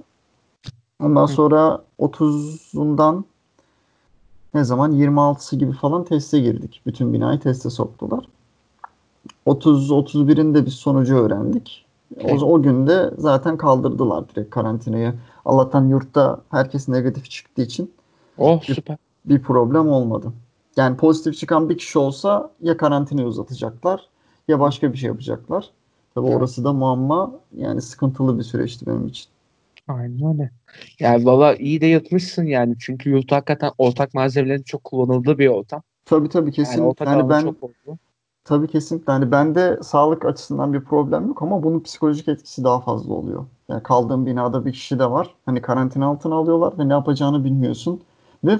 Ondan 1.03 1.27
Hı. 1.27 1.31
sonra 1.31 1.83
30'undan 1.99 3.23
ne 4.53 4.63
zaman 4.63 4.91
26'sı 4.93 5.55
gibi 5.55 5.71
falan 5.71 6.03
teste 6.03 6.39
girdik. 6.39 6.81
Bütün 6.85 7.13
binayı 7.13 7.39
teste 7.39 7.69
soktular. 7.69 8.25
30 9.45 9.91
31'inde 9.91 10.65
biz 10.65 10.73
sonucu 10.73 11.15
öğrendik. 11.15 11.85
O, 12.23 12.33
o 12.33 12.61
günde 12.61 13.11
zaten 13.17 13.57
kaldırdılar 13.57 14.29
direkt 14.29 14.49
karantinayı. 14.49 15.13
Allah'tan 15.45 15.85
yurtta 15.85 16.41
herkes 16.51 16.87
negatif 16.87 17.29
çıktığı 17.29 17.61
için 17.61 17.93
Oh 18.37 18.63
süper. 18.63 18.97
bir 19.25 19.41
problem 19.41 19.89
olmadı. 19.89 20.31
Yani 20.77 20.97
pozitif 20.97 21.37
çıkan 21.37 21.69
bir 21.69 21.77
kişi 21.77 21.99
olsa 21.99 22.51
ya 22.61 22.77
karantinayı 22.77 23.27
uzatacaklar 23.27 24.07
ya 24.47 24.59
başka 24.59 24.93
bir 24.93 24.97
şey 24.97 25.07
yapacaklar. 25.07 25.69
Tabii 26.21 26.35
orası 26.37 26.63
da 26.63 26.73
muamma 26.73 27.31
yani 27.55 27.81
sıkıntılı 27.81 28.37
bir 28.37 28.43
süreçti 28.43 28.85
benim 28.85 29.07
için. 29.07 29.29
Aynen 29.87 30.33
öyle. 30.33 30.51
Yani 30.99 31.25
valla 31.25 31.55
iyi 31.55 31.81
de 31.81 31.85
yatmışsın 31.85 32.45
yani. 32.45 32.75
Çünkü 32.79 33.09
yurt 33.09 33.31
hakikaten 33.31 33.71
ortak 33.77 34.13
malzemelerin 34.13 34.63
çok 34.63 34.83
kullanıldığı 34.83 35.37
bir 35.39 35.47
ortam. 35.47 35.81
Tabii 36.05 36.29
tabii 36.29 36.45
Yani 36.45 36.55
kesin. 36.55 36.81
ortak 36.81 37.07
Yani 37.07 37.29
ben 37.29 37.41
çok 37.41 37.63
oldu. 37.63 37.97
tabii 38.43 38.67
kesinlikle 38.67 39.11
hani 39.13 39.31
bende 39.31 39.79
sağlık 39.83 40.25
açısından 40.25 40.73
bir 40.73 40.81
problem 40.81 41.27
yok 41.27 41.41
ama 41.41 41.63
bunun 41.63 41.79
psikolojik 41.79 42.27
etkisi 42.27 42.63
daha 42.63 42.79
fazla 42.79 43.13
oluyor. 43.13 43.45
Yani 43.69 43.83
kaldığım 43.83 44.25
binada 44.25 44.65
bir 44.65 44.73
kişi 44.73 44.99
de 44.99 45.11
var. 45.11 45.35
Hani 45.45 45.61
karantina 45.61 46.05
altına 46.05 46.35
alıyorlar 46.35 46.73
ve 46.79 46.89
ne 46.89 46.93
yapacağını 46.93 47.43
bilmiyorsun. 47.43 48.01
Ve 48.43 48.59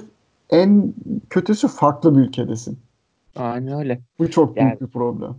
en 0.50 0.94
kötüsü 1.30 1.68
farklı 1.68 2.16
bir 2.16 2.22
ülkedesin. 2.22 2.78
Aynen 3.36 3.78
öyle. 3.78 4.00
Bu 4.18 4.30
çok 4.30 4.56
büyük 4.56 4.68
Yani- 4.70 4.80
bir 4.80 4.86
problem. 4.86 5.36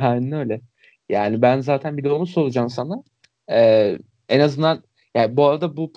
Aynen 0.00 0.32
öyle. 0.32 0.60
Yani 1.08 1.42
ben 1.42 1.60
zaten 1.60 1.96
bir 1.96 2.04
de 2.04 2.12
onu 2.12 2.26
soracağım 2.26 2.70
sana. 2.70 3.02
Ee, 3.50 3.98
en 4.28 4.40
azından 4.40 4.82
yani 5.14 5.36
bu 5.36 5.44
arada 5.46 5.76
bu 5.76 5.92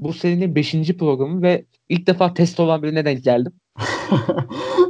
bu 0.00 0.12
serinin 0.12 0.54
5. 0.54 0.96
programı 0.96 1.42
ve 1.42 1.64
ilk 1.88 2.06
defa 2.06 2.34
test 2.34 2.60
olan 2.60 2.82
birine 2.82 3.04
denk 3.04 3.24
geldim. 3.24 3.52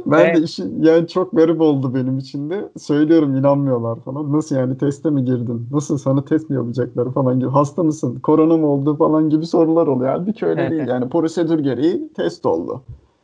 Ben 0.05 0.35
de 0.35 0.39
Ve- 0.39 0.43
işin 0.43 0.83
yani 0.83 1.07
çok 1.07 1.31
garip 1.35 1.61
oldu 1.61 1.95
benim 1.95 2.17
için 2.17 2.49
de. 2.49 2.69
Söylüyorum 2.77 3.35
inanmıyorlar 3.35 3.99
falan. 4.03 4.33
Nasıl 4.33 4.55
yani 4.55 4.77
teste 4.77 5.09
mi 5.09 5.25
girdin? 5.25 5.67
Nasıl 5.71 5.97
sana 5.97 6.25
test 6.25 6.49
mi 6.49 6.55
yapacaklar 6.55 7.13
falan 7.13 7.39
gibi. 7.39 7.49
Hasta 7.49 7.83
mısın? 7.83 8.19
Korona 8.19 8.57
mı 8.57 8.67
oldu 8.67 8.97
falan 8.97 9.29
gibi 9.29 9.45
sorular 9.45 9.87
oluyor. 9.87 10.11
Halbuki 10.11 10.45
öyle 10.45 10.71
değil. 10.71 10.87
Yani 10.87 11.09
prosedür 11.09 11.59
gereği 11.59 12.13
test 12.13 12.45
oldu. 12.45 12.83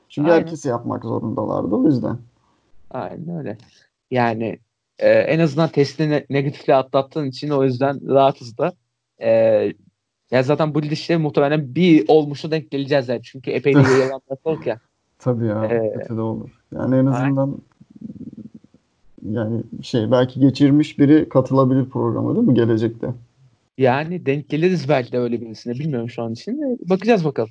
Çünkü 0.09 0.31
Aynen. 0.31 0.41
herkesi 0.41 0.69
yapmak 0.69 1.03
zorundalardı 1.03 1.75
o 1.75 1.83
yüzden. 1.83 2.17
Aynen 2.91 3.37
öyle. 3.37 3.57
Yani 4.11 4.59
e, 4.99 5.09
en 5.09 5.39
azından 5.39 5.69
testi 5.69 6.09
ne- 6.09 6.25
negatifle 6.29 6.75
atlattığın 6.75 7.25
için 7.25 7.49
o 7.49 7.63
yüzden 7.63 8.13
rahatız 8.13 8.57
da. 8.57 8.73
E, 9.21 9.29
ya 10.31 10.43
zaten 10.43 10.75
bu 10.75 10.81
gidişle 10.81 11.17
muhtemelen 11.17 11.75
bir 11.75 12.05
olmuşa 12.07 12.51
denk 12.51 12.71
geleceğiz 12.71 13.09
yani. 13.09 13.21
Çünkü 13.23 13.51
epey 13.51 13.73
de 13.73 13.79
yayılan 13.79 14.21
bir 14.31 14.65
ya. 14.65 14.79
Tabii 15.19 15.45
ya 15.47 15.65
Ee, 15.65 15.93
kötü 15.99 16.17
de 16.17 16.21
olur. 16.21 16.49
Yani 16.75 16.95
en 16.95 17.05
azından 17.05 17.57
yani 19.31 19.63
şey 19.81 20.11
belki 20.11 20.39
geçirmiş 20.39 20.99
biri 20.99 21.29
katılabilir 21.29 21.89
programa 21.89 22.35
değil 22.35 22.47
mi 22.47 22.53
gelecekte? 22.53 23.07
Yani 23.77 24.25
denk 24.25 24.49
geliriz 24.49 24.89
belki 24.89 25.11
de 25.11 25.19
öyle 25.19 25.41
birisine. 25.41 25.73
Bilmiyorum 25.73 26.09
şu 26.09 26.23
an 26.23 26.33
için. 26.33 26.61
de. 26.61 26.89
Bakacağız 26.89 27.25
bakalım. 27.25 27.49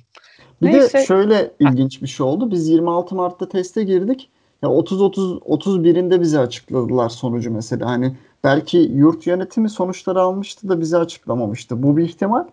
Bir 0.61 0.67
Neyse. 0.67 0.97
de 0.97 1.05
şöyle 1.05 1.51
ilginç 1.59 2.01
bir 2.01 2.07
şey 2.07 2.25
oldu. 2.25 2.51
Biz 2.51 2.69
26 2.69 3.15
Mart'ta 3.15 3.49
teste 3.49 3.83
girdik. 3.83 4.29
Ya 4.63 4.69
30 4.69 5.01
30 5.01 5.31
31'inde 5.31 6.21
bize 6.21 6.39
açıkladılar 6.39 7.09
sonucu 7.09 7.51
mesela. 7.51 7.89
Hani 7.89 8.15
belki 8.43 8.77
yurt 8.77 9.27
yönetimi 9.27 9.69
sonuçları 9.69 10.21
almıştı 10.21 10.69
da 10.69 10.79
bize 10.79 10.97
açıklamamıştı. 10.97 11.83
Bu 11.83 11.97
bir 11.97 12.03
ihtimal. 12.03 12.43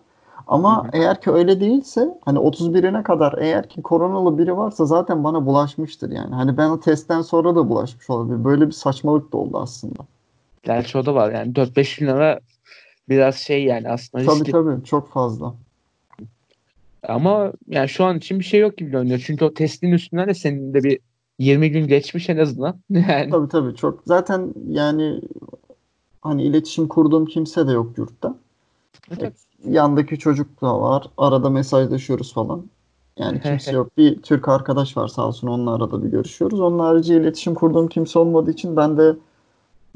Ama 0.47 0.83
Hı 0.83 0.87
hı. 0.87 0.89
eğer 0.93 1.21
ki 1.21 1.31
öyle 1.31 1.59
değilse 1.59 2.17
hani 2.25 2.39
31'ine 2.39 3.03
kadar 3.03 3.35
eğer 3.37 3.69
ki 3.69 3.81
koronalı 3.81 4.37
biri 4.37 4.57
varsa 4.57 4.85
zaten 4.85 5.23
bana 5.23 5.45
bulaşmıştır 5.45 6.11
yani. 6.11 6.35
Hani 6.35 6.57
ben 6.57 6.69
o 6.69 6.79
testten 6.79 7.21
sonra 7.21 7.55
da 7.55 7.69
bulaşmış 7.69 8.09
olabilir. 8.09 8.43
Böyle 8.43 8.67
bir 8.67 8.71
saçmalık 8.71 9.33
da 9.33 9.37
oldu 9.37 9.59
aslında. 9.59 9.99
Gerçi 10.63 10.97
o 10.97 11.05
da 11.05 11.15
var 11.15 11.31
yani 11.31 11.53
4-5 11.53 12.01
bin 12.01 12.07
lira 12.07 12.39
biraz 13.09 13.35
şey 13.35 13.63
yani 13.63 13.89
aslında 13.89 14.25
Tabii 14.25 14.35
riskli. 14.35 14.51
tabii 14.51 14.83
çok 14.83 15.09
fazla. 15.09 15.53
Ama 17.07 17.51
yani 17.67 17.89
şu 17.89 18.05
an 18.05 18.17
için 18.17 18.39
bir 18.39 18.43
şey 18.43 18.59
yok 18.59 18.77
gibi 18.77 18.91
görünüyor. 18.91 19.23
Çünkü 19.25 19.45
o 19.45 19.53
testin 19.53 19.91
üstünden 19.91 20.27
de 20.27 20.33
senin 20.33 20.73
de 20.73 20.83
bir 20.83 20.99
20 21.41 21.71
gün 21.71 21.87
geçmiş 21.87 22.29
en 22.29 22.37
azından. 22.37 22.75
Yani 22.89 23.29
Tabii 23.29 23.49
tabii 23.49 23.75
çok. 23.75 24.01
Zaten 24.05 24.53
yani 24.69 25.21
hani 26.21 26.43
iletişim 26.43 26.87
kurduğum 26.87 27.25
kimse 27.25 27.67
de 27.67 27.71
yok 27.71 27.97
yurtta. 27.97 28.35
Evet. 29.19 29.33
Yandaki 29.65 30.19
çocuk 30.19 30.61
da 30.61 30.81
var. 30.81 31.07
Arada 31.17 31.49
mesajlaşıyoruz 31.49 32.33
falan. 32.33 32.65
Yani 33.17 33.41
kimse 33.43 33.71
yok. 33.71 33.97
Bir 33.97 34.21
Türk 34.21 34.47
arkadaş 34.47 34.97
var 34.97 35.07
sağ 35.07 35.27
olsun. 35.27 35.47
Onunla 35.47 35.75
arada 35.75 36.03
bir 36.03 36.09
görüşüyoruz. 36.09 36.59
Onun 36.59 36.79
harici 36.79 37.13
iletişim 37.13 37.55
kurduğum 37.55 37.87
kimse 37.87 38.19
olmadığı 38.19 38.51
için 38.51 38.75
ben 38.75 38.97
de 38.97 39.15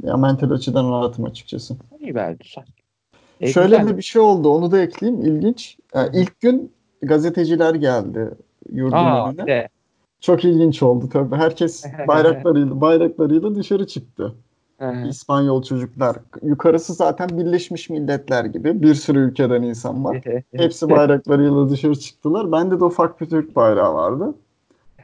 ya 0.04 0.18
mental 0.18 0.52
açıdan 0.52 0.92
rahatım 0.92 1.26
açıkçası. 1.26 1.76
iyi 2.00 2.16
be 2.16 2.38
güzel. 2.40 2.66
E, 3.42 3.48
Şöyle 3.48 3.78
güzel. 3.78 3.94
de 3.94 3.98
bir 3.98 4.02
şey 4.04 4.22
oldu. 4.22 4.50
Onu 4.50 4.72
da 4.72 4.80
ekleyeyim. 4.80 5.26
İlginç. 5.26 5.78
Yani 5.94 6.10
ilk 6.18 6.40
gün 6.40 6.72
gazeteciler 7.02 7.76
geldi 7.76 8.30
yurdun 8.72 8.98
Aa, 8.98 9.30
önüne. 9.30 9.48
de. 9.48 9.70
Çok 10.22 10.46
ilginç 10.46 10.84
oldu 10.84 11.10
tabii. 11.10 11.36
Herkes 11.36 11.84
bayraklarıyla 12.08 12.82
bayraklarıyla 12.82 13.56
dışarı 13.56 13.88
çıktı. 13.88 14.36
İspanyol 15.10 15.64
çocuklar. 15.64 16.18
Yukarısı 16.44 16.94
zaten 16.94 17.30
Birleşmiş 17.30 17.90
Milletler 17.90 18.46
gibi. 18.46 18.82
Bir 18.82 18.96
sürü 18.96 19.20
ülkeden 19.20 19.62
insan 19.62 20.04
var. 20.06 20.22
Hepsi 20.56 20.90
bayraklarıyla 20.90 21.70
dışarı 21.70 21.96
çıktılar. 21.96 22.52
Bende 22.52 22.80
de 22.80 22.84
ufak 22.84 23.22
bir 23.22 23.30
Türk 23.30 23.56
bayrağı 23.56 23.94
vardı. 23.94 24.36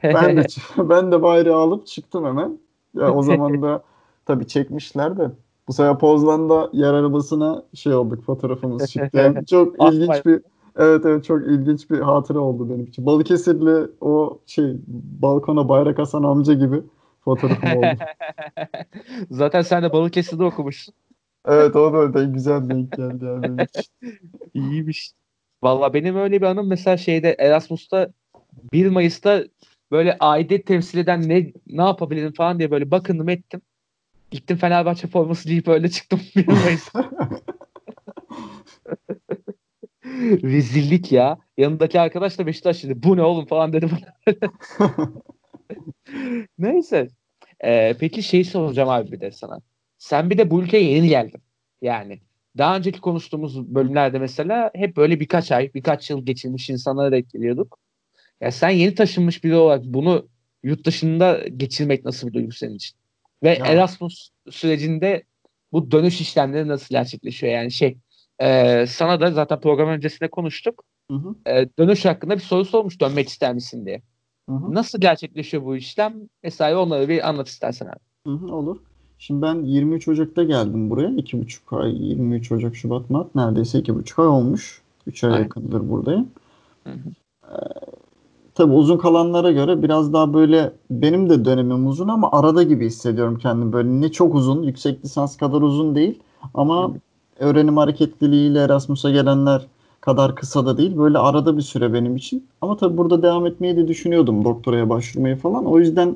Ben 0.03 0.37
de 0.37 0.45
ben 0.77 1.11
de 1.11 1.21
bayrağı 1.21 1.59
alıp 1.59 1.87
çıktım 1.87 2.25
hemen. 2.25 2.59
Ya 2.95 3.13
o 3.13 3.23
zaman 3.23 3.61
da 3.61 3.83
tabii 4.25 4.47
çekmişler 4.47 5.17
de 5.17 5.31
bu 5.67 5.73
sefer 5.73 5.99
Pozlan'da 5.99 6.69
yer 6.73 6.93
arabasına 6.93 7.63
şey 7.73 7.93
olduk 7.93 8.23
fotoğrafımız 8.23 8.91
çıktı. 8.91 9.17
Yani 9.17 9.45
çok 9.45 9.93
ilginç 9.93 10.25
bir 10.25 10.41
evet 10.75 11.05
evet 11.05 11.23
çok 11.25 11.47
ilginç 11.47 11.89
bir 11.89 11.99
hatıra 11.99 12.39
oldu 12.39 12.69
benim 12.69 12.85
için. 12.85 13.05
Balıkesirli 13.05 13.91
o 14.01 14.39
şey 14.45 14.75
balkona 15.21 15.69
bayrak 15.69 15.99
asan 15.99 16.23
amca 16.23 16.53
gibi 16.53 16.81
fotoğrafım 17.25 17.77
oldu. 17.77 17.97
Zaten 19.31 19.61
sen 19.61 19.83
de 19.83 19.93
Balıkesir'de 19.93 20.43
okumuşsun. 20.43 20.93
Evet 21.45 21.75
o 21.75 21.93
da 21.93 21.97
öyle 21.97 22.31
güzel 22.31 22.69
denk 22.69 22.91
geldi 22.91 23.25
yani 23.25 23.43
benim 23.43 23.59
için. 23.59 23.83
İyiymiş. 24.53 25.11
Valla 25.63 25.93
benim 25.93 26.15
öyle 26.15 26.41
bir 26.41 26.45
anım 26.45 26.67
mesela 26.67 26.97
şeyde 26.97 27.35
Erasmus'ta 27.39 28.09
1 28.73 28.87
Mayıs'ta 28.87 29.43
böyle 29.91 30.17
aidiyet 30.19 30.65
temsil 30.65 30.97
eden 30.97 31.29
ne 31.29 31.53
ne 31.67 31.81
yapabilirim 31.81 32.33
falan 32.33 32.59
diye 32.59 32.71
böyle 32.71 32.91
bakındım 32.91 33.29
ettim. 33.29 33.61
Gittim 34.31 34.57
Fenerbahçe 34.57 35.07
forması 35.07 35.49
giyip 35.49 35.67
öyle 35.67 35.89
çıktım 35.89 36.19
1 36.35 36.47
Mayıs'ta. 36.47 37.09
Rezillik 40.43 41.11
ya. 41.11 41.37
Yanındaki 41.57 41.99
arkadaş 41.99 42.39
da 42.39 42.45
Beşiktaşlıydı. 42.45 43.03
Bu 43.03 43.17
ne 43.17 43.23
oğlum 43.23 43.45
falan 43.45 43.73
dedi 43.73 43.87
bana. 43.91 44.35
Neyse. 46.57 47.07
Ee, 47.63 47.95
peki 47.99 48.23
şey 48.23 48.43
soracağım 48.43 48.89
abi 48.89 49.11
bir 49.11 49.19
de 49.19 49.31
sana. 49.31 49.59
Sen 49.97 50.29
bir 50.29 50.37
de 50.37 50.51
bu 50.51 50.63
ülkeye 50.63 50.83
yeni 50.83 51.07
geldin. 51.07 51.41
Yani 51.81 52.19
daha 52.57 52.77
önceki 52.77 53.01
konuştuğumuz 53.01 53.75
bölümlerde 53.75 54.19
mesela 54.19 54.71
hep 54.75 54.97
böyle 54.97 55.19
birkaç 55.19 55.51
ay, 55.51 55.73
birkaç 55.73 56.09
yıl 56.09 56.25
geçirmiş 56.25 56.69
insanlara 56.69 57.11
denk 57.11 57.29
geliyorduk. 57.29 57.79
Ya 58.41 58.51
sen 58.51 58.69
yeni 58.69 58.95
taşınmış 58.95 59.43
biri 59.43 59.55
olarak 59.55 59.85
bunu 59.85 60.27
yurt 60.63 60.85
dışında 60.85 61.47
geçirmek 61.57 62.05
nasıl 62.05 62.27
bir 62.27 62.33
duygu 62.33 62.51
senin 62.51 62.75
için? 62.75 62.97
Ve 63.43 63.49
ya. 63.49 63.65
Erasmus 63.65 64.29
sürecinde 64.49 65.23
bu 65.71 65.91
dönüş 65.91 66.21
işlemleri 66.21 66.67
nasıl 66.67 66.95
gerçekleşiyor? 66.95 67.53
Yani 67.53 67.71
şey 67.71 67.97
e, 68.41 68.85
sana 68.87 69.19
da 69.19 69.31
zaten 69.31 69.59
program 69.59 69.89
öncesinde 69.89 70.29
konuştuk. 70.29 70.83
Hı 71.11 71.17
hı. 71.17 71.35
E, 71.51 71.69
dönüş 71.79 72.05
hakkında 72.05 72.35
bir 72.35 72.41
soru 72.41 72.65
sormuş 72.65 73.01
dönmek 73.01 73.29
ister 73.29 73.53
misin 73.53 73.85
diye. 73.85 74.01
Hı 74.49 74.55
hı. 74.55 74.73
Nasıl 74.73 75.01
gerçekleşiyor 75.01 75.63
bu 75.63 75.75
işlem? 75.75 76.13
Mesela 76.43 76.81
onları 76.81 77.09
bir 77.09 77.29
anlat 77.29 77.47
istersen 77.47 77.85
abi. 77.85 77.99
Hı 78.27 78.33
hı, 78.33 78.55
olur. 78.55 78.77
Şimdi 79.19 79.41
ben 79.41 79.55
23 79.63 80.07
Ocak'ta 80.07 80.43
geldim 80.43 80.89
buraya. 80.89 81.09
2,5 81.09 81.73
ay, 81.73 82.09
23 82.09 82.51
Ocak, 82.51 82.75
Şubat, 82.75 83.09
Mart 83.09 83.35
neredeyse 83.35 83.79
2,5 83.79 84.21
ay 84.21 84.27
olmuş. 84.27 84.81
3 85.07 85.23
ay 85.23 85.41
yakındır 85.41 85.89
buradayım. 85.89 86.29
Hı 86.83 86.91
hı. 86.91 87.09
Ee, 87.43 87.55
tabii 88.55 88.73
uzun 88.73 88.97
kalanlara 88.97 89.51
göre 89.51 89.83
biraz 89.83 90.13
daha 90.13 90.33
böyle 90.33 90.73
benim 90.91 91.29
de 91.29 91.45
dönemim 91.45 91.87
uzun 91.87 92.07
ama 92.07 92.31
arada 92.31 92.63
gibi 92.63 92.85
hissediyorum 92.85 93.37
kendimi. 93.37 93.73
Böyle 93.73 94.01
ne 94.01 94.11
çok 94.11 94.35
uzun, 94.35 94.63
yüksek 94.63 95.05
lisans 95.05 95.37
kadar 95.37 95.61
uzun 95.61 95.95
değil 95.95 96.19
ama 96.53 96.87
hı. 96.87 96.93
Öğrenim 97.41 97.77
hareketliliğiyle 97.77 98.59
Erasmus'a 98.59 99.11
gelenler 99.11 99.67
kadar 100.01 100.35
kısa 100.35 100.65
da 100.65 100.77
değil. 100.77 100.97
Böyle 100.97 101.17
arada 101.17 101.57
bir 101.57 101.61
süre 101.61 101.93
benim 101.93 102.15
için. 102.15 102.47
Ama 102.61 102.77
tabii 102.77 102.97
burada 102.97 103.21
devam 103.21 103.45
etmeyi 103.45 103.77
de 103.77 103.87
düşünüyordum 103.87 104.45
doktoraya 104.45 104.89
başvurmayı 104.89 105.35
falan. 105.35 105.65
O 105.65 105.79
yüzden 105.79 106.15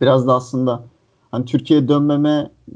biraz 0.00 0.26
da 0.26 0.34
aslında 0.34 0.82
hani 1.30 1.44
Türkiye'ye 1.44 1.88
dönmeme 1.88 2.50
e, 2.68 2.74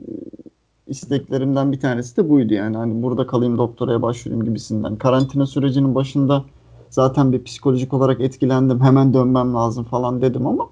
isteklerimden 0.87 1.73
bir 1.73 1.81
tanesi 1.81 2.17
de 2.17 2.29
buydu 2.29 2.55
yani. 2.55 2.77
Hani 2.77 3.03
burada 3.03 3.27
kalayım 3.27 3.59
doktoraya 3.59 4.03
başvurayım 4.03 4.45
gibisinden. 4.45 4.97
Karantina 4.97 5.47
sürecinin 5.47 5.95
başında 5.95 6.45
zaten 6.91 7.33
bir 7.33 7.45
psikolojik 7.45 7.93
olarak 7.93 8.21
etkilendim. 8.21 8.81
Hemen 8.81 9.15
dönmem 9.15 9.55
lazım 9.55 9.85
falan 9.85 10.23
dedim 10.23 10.47
ama 10.47 10.69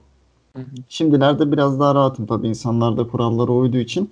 hı 0.56 0.62
hı. 0.62 0.66
şimdilerde 0.88 1.52
biraz 1.52 1.80
daha 1.80 1.94
rahatım 1.94 2.26
tabii 2.26 2.48
insanlar 2.48 2.96
da 2.96 3.08
kurallara 3.08 3.52
uyduğu 3.52 3.78
için. 3.78 4.10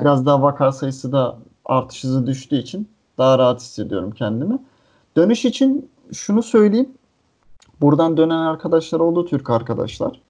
Biraz 0.00 0.26
daha 0.26 0.42
vaka 0.42 0.72
sayısı 0.72 1.12
da 1.12 1.36
artış 1.66 2.04
hızı 2.04 2.26
düştüğü 2.26 2.56
için 2.56 2.88
daha 3.18 3.38
rahat 3.38 3.60
hissediyorum 3.60 4.10
kendimi. 4.10 4.58
Dönüş 5.16 5.44
için 5.44 5.90
şunu 6.12 6.42
söyleyeyim. 6.42 6.88
Buradan 7.80 8.16
dönen 8.16 8.38
arkadaşlar 8.38 9.00
oldu 9.00 9.26
Türk 9.26 9.50
arkadaşlar. 9.50 10.20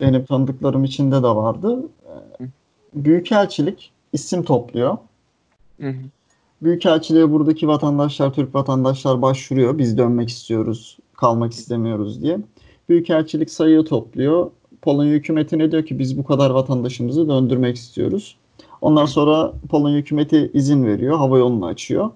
Benim 0.00 0.24
tanıdıklarım 0.24 0.84
içinde 0.84 1.16
de 1.16 1.28
vardı. 1.28 1.82
Büyükelçilik 2.94 3.92
isim 4.12 4.42
topluyor. 4.42 4.98
Hı 5.80 5.88
hı. 5.88 5.94
Büyükelçiliğe 6.62 7.30
buradaki 7.30 7.68
vatandaşlar, 7.68 8.32
Türk 8.34 8.54
vatandaşlar 8.54 9.22
başvuruyor. 9.22 9.78
Biz 9.78 9.98
dönmek 9.98 10.28
istiyoruz, 10.28 10.98
kalmak 11.14 11.52
istemiyoruz 11.52 12.22
diye. 12.22 12.38
Büyükelçilik 12.88 13.50
sayıyı 13.50 13.84
topluyor. 13.84 14.50
Polonya 14.82 15.12
hükümetine 15.12 15.72
diyor 15.72 15.86
ki 15.86 15.98
biz 15.98 16.18
bu 16.18 16.24
kadar 16.24 16.50
vatandaşımızı 16.50 17.28
döndürmek 17.28 17.76
istiyoruz. 17.76 18.36
Ondan 18.80 19.06
sonra 19.06 19.52
Polonya 19.68 19.96
hükümeti 19.96 20.50
izin 20.54 20.86
veriyor, 20.86 21.16
hava 21.18 21.38
yolunu 21.38 21.66
açıyor. 21.66 22.10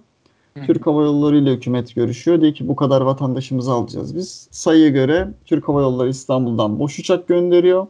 Türk 0.67 0.87
Hava 0.87 1.03
Yolları 1.03 1.37
ile 1.37 1.53
hükümet 1.53 1.95
görüşüyor. 1.95 2.41
Diyor 2.41 2.55
ki 2.55 2.69
bu 2.69 2.77
kadar 2.77 3.01
vatandaşımızı 3.01 3.73
alacağız 3.73 4.17
biz. 4.17 4.49
Sayıya 4.51 4.89
göre 4.89 5.29
Türk 5.45 5.69
Hava 5.69 5.81
Yolları 5.81 6.09
İstanbul'dan 6.09 6.79
boş 6.79 6.99
uçak 6.99 7.29
gönderiyor. 7.29 7.87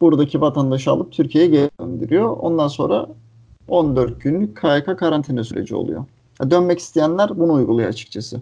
Buradaki 0.00 0.40
vatandaşı 0.40 0.90
alıp 0.90 1.12
Türkiye'ye 1.12 1.50
geri 1.50 1.70
gönderiyor. 1.78 2.36
Ondan 2.36 2.68
sonra 2.68 3.06
14 3.68 4.20
günlük 4.20 4.56
KYK 4.56 4.98
karantina 4.98 5.44
süreci 5.44 5.74
oluyor. 5.74 6.04
Dönmek 6.50 6.78
isteyenler 6.78 7.38
bunu 7.38 7.52
uyguluyor 7.52 7.88
açıkçası. 7.88 8.40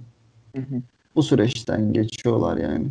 Hı 0.57 0.63
hı. 0.63 0.83
Bu 1.17 1.23
süreçten 1.23 1.93
geçiyorlar 1.93 2.57
yani. 2.57 2.87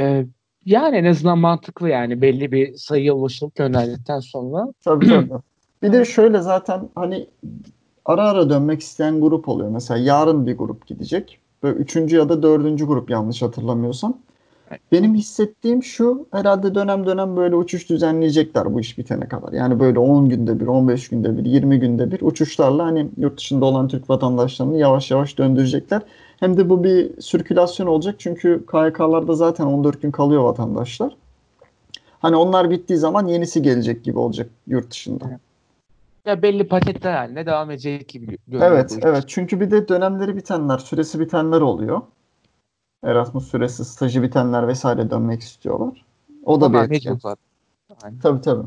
Ee, 0.00 0.26
yani 0.68 0.96
en 0.96 1.04
azından 1.04 1.38
mantıklı 1.38 1.88
yani 1.88 2.22
belli 2.22 2.52
bir 2.52 2.74
sayıya 2.74 3.14
ulaşılıp 3.14 3.54
gönderdikten 3.54 4.20
sonra. 4.20 4.66
Tabii 4.84 5.06
tabii. 5.08 5.30
Bir 5.82 5.92
de 5.92 6.04
şöyle 6.04 6.40
zaten 6.40 6.88
hani 6.94 7.26
ara 8.04 8.28
ara 8.28 8.50
dönmek 8.50 8.80
isteyen 8.80 9.20
grup 9.20 9.48
oluyor. 9.48 9.70
Mesela 9.70 10.00
yarın 10.00 10.46
bir 10.46 10.56
grup 10.56 10.86
gidecek. 10.86 11.38
Böyle 11.62 11.78
üçüncü 11.78 12.16
ya 12.16 12.28
da 12.28 12.42
dördüncü 12.42 12.86
grup 12.86 13.10
yanlış 13.10 13.42
hatırlamıyorsam. 13.42 14.18
Benim 14.92 15.14
hissettiğim 15.14 15.82
şu 15.82 16.26
herhalde 16.32 16.74
dönem 16.74 17.06
dönem 17.06 17.36
böyle 17.36 17.56
uçuş 17.56 17.90
düzenleyecekler 17.90 18.74
bu 18.74 18.80
iş 18.80 18.98
bitene 18.98 19.28
kadar. 19.28 19.52
Yani 19.52 19.80
böyle 19.80 19.98
10 19.98 20.28
günde 20.28 20.60
bir, 20.60 20.66
15 20.66 21.08
günde 21.08 21.38
bir, 21.38 21.44
20 21.44 21.80
günde 21.80 22.10
bir 22.10 22.20
uçuşlarla 22.22 22.84
hani 22.84 23.08
yurt 23.16 23.38
dışında 23.38 23.64
olan 23.64 23.88
Türk 23.88 24.10
vatandaşlarını 24.10 24.78
yavaş 24.78 25.10
yavaş 25.10 25.38
döndürecekler. 25.38 26.02
Hem 26.40 26.56
de 26.56 26.68
bu 26.68 26.84
bir 26.84 27.20
sirkülasyon 27.20 27.86
olacak 27.86 28.14
çünkü 28.18 28.66
KYK'larda 28.66 29.34
zaten 29.34 29.66
14 29.66 30.02
gün 30.02 30.10
kalıyor 30.10 30.42
vatandaşlar. 30.42 31.16
Hani 32.20 32.36
onlar 32.36 32.70
bittiği 32.70 32.98
zaman 32.98 33.26
yenisi 33.26 33.62
gelecek 33.62 34.04
gibi 34.04 34.18
olacak 34.18 34.50
yurt 34.66 34.90
dışında. 34.90 35.24
Evet 35.28 35.40
ya 36.28 36.42
belli 36.42 36.68
paketler 36.68 37.12
haline 37.12 37.46
devam 37.46 37.70
edecek 37.70 38.08
gibi 38.08 38.38
görünüyor. 38.46 38.72
Evet, 38.72 38.98
evet. 39.02 39.24
Çünkü 39.26 39.60
bir 39.60 39.70
de 39.70 39.88
dönemleri 39.88 40.36
bitenler, 40.36 40.78
süresi 40.78 41.20
bitenler 41.20 41.60
oluyor. 41.60 42.00
Erasmus 43.04 43.50
süresi, 43.50 43.84
stajı 43.84 44.22
bitenler 44.22 44.68
vesaire 44.68 45.10
dönmek 45.10 45.40
istiyorlar. 45.42 46.04
O 46.44 46.60
da 46.60 46.66
Onlar 46.66 46.90
bir 46.90 46.96
etken. 46.96 47.18
Aynen. 48.02 48.18
Tabii 48.18 48.40
tabii. 48.40 48.66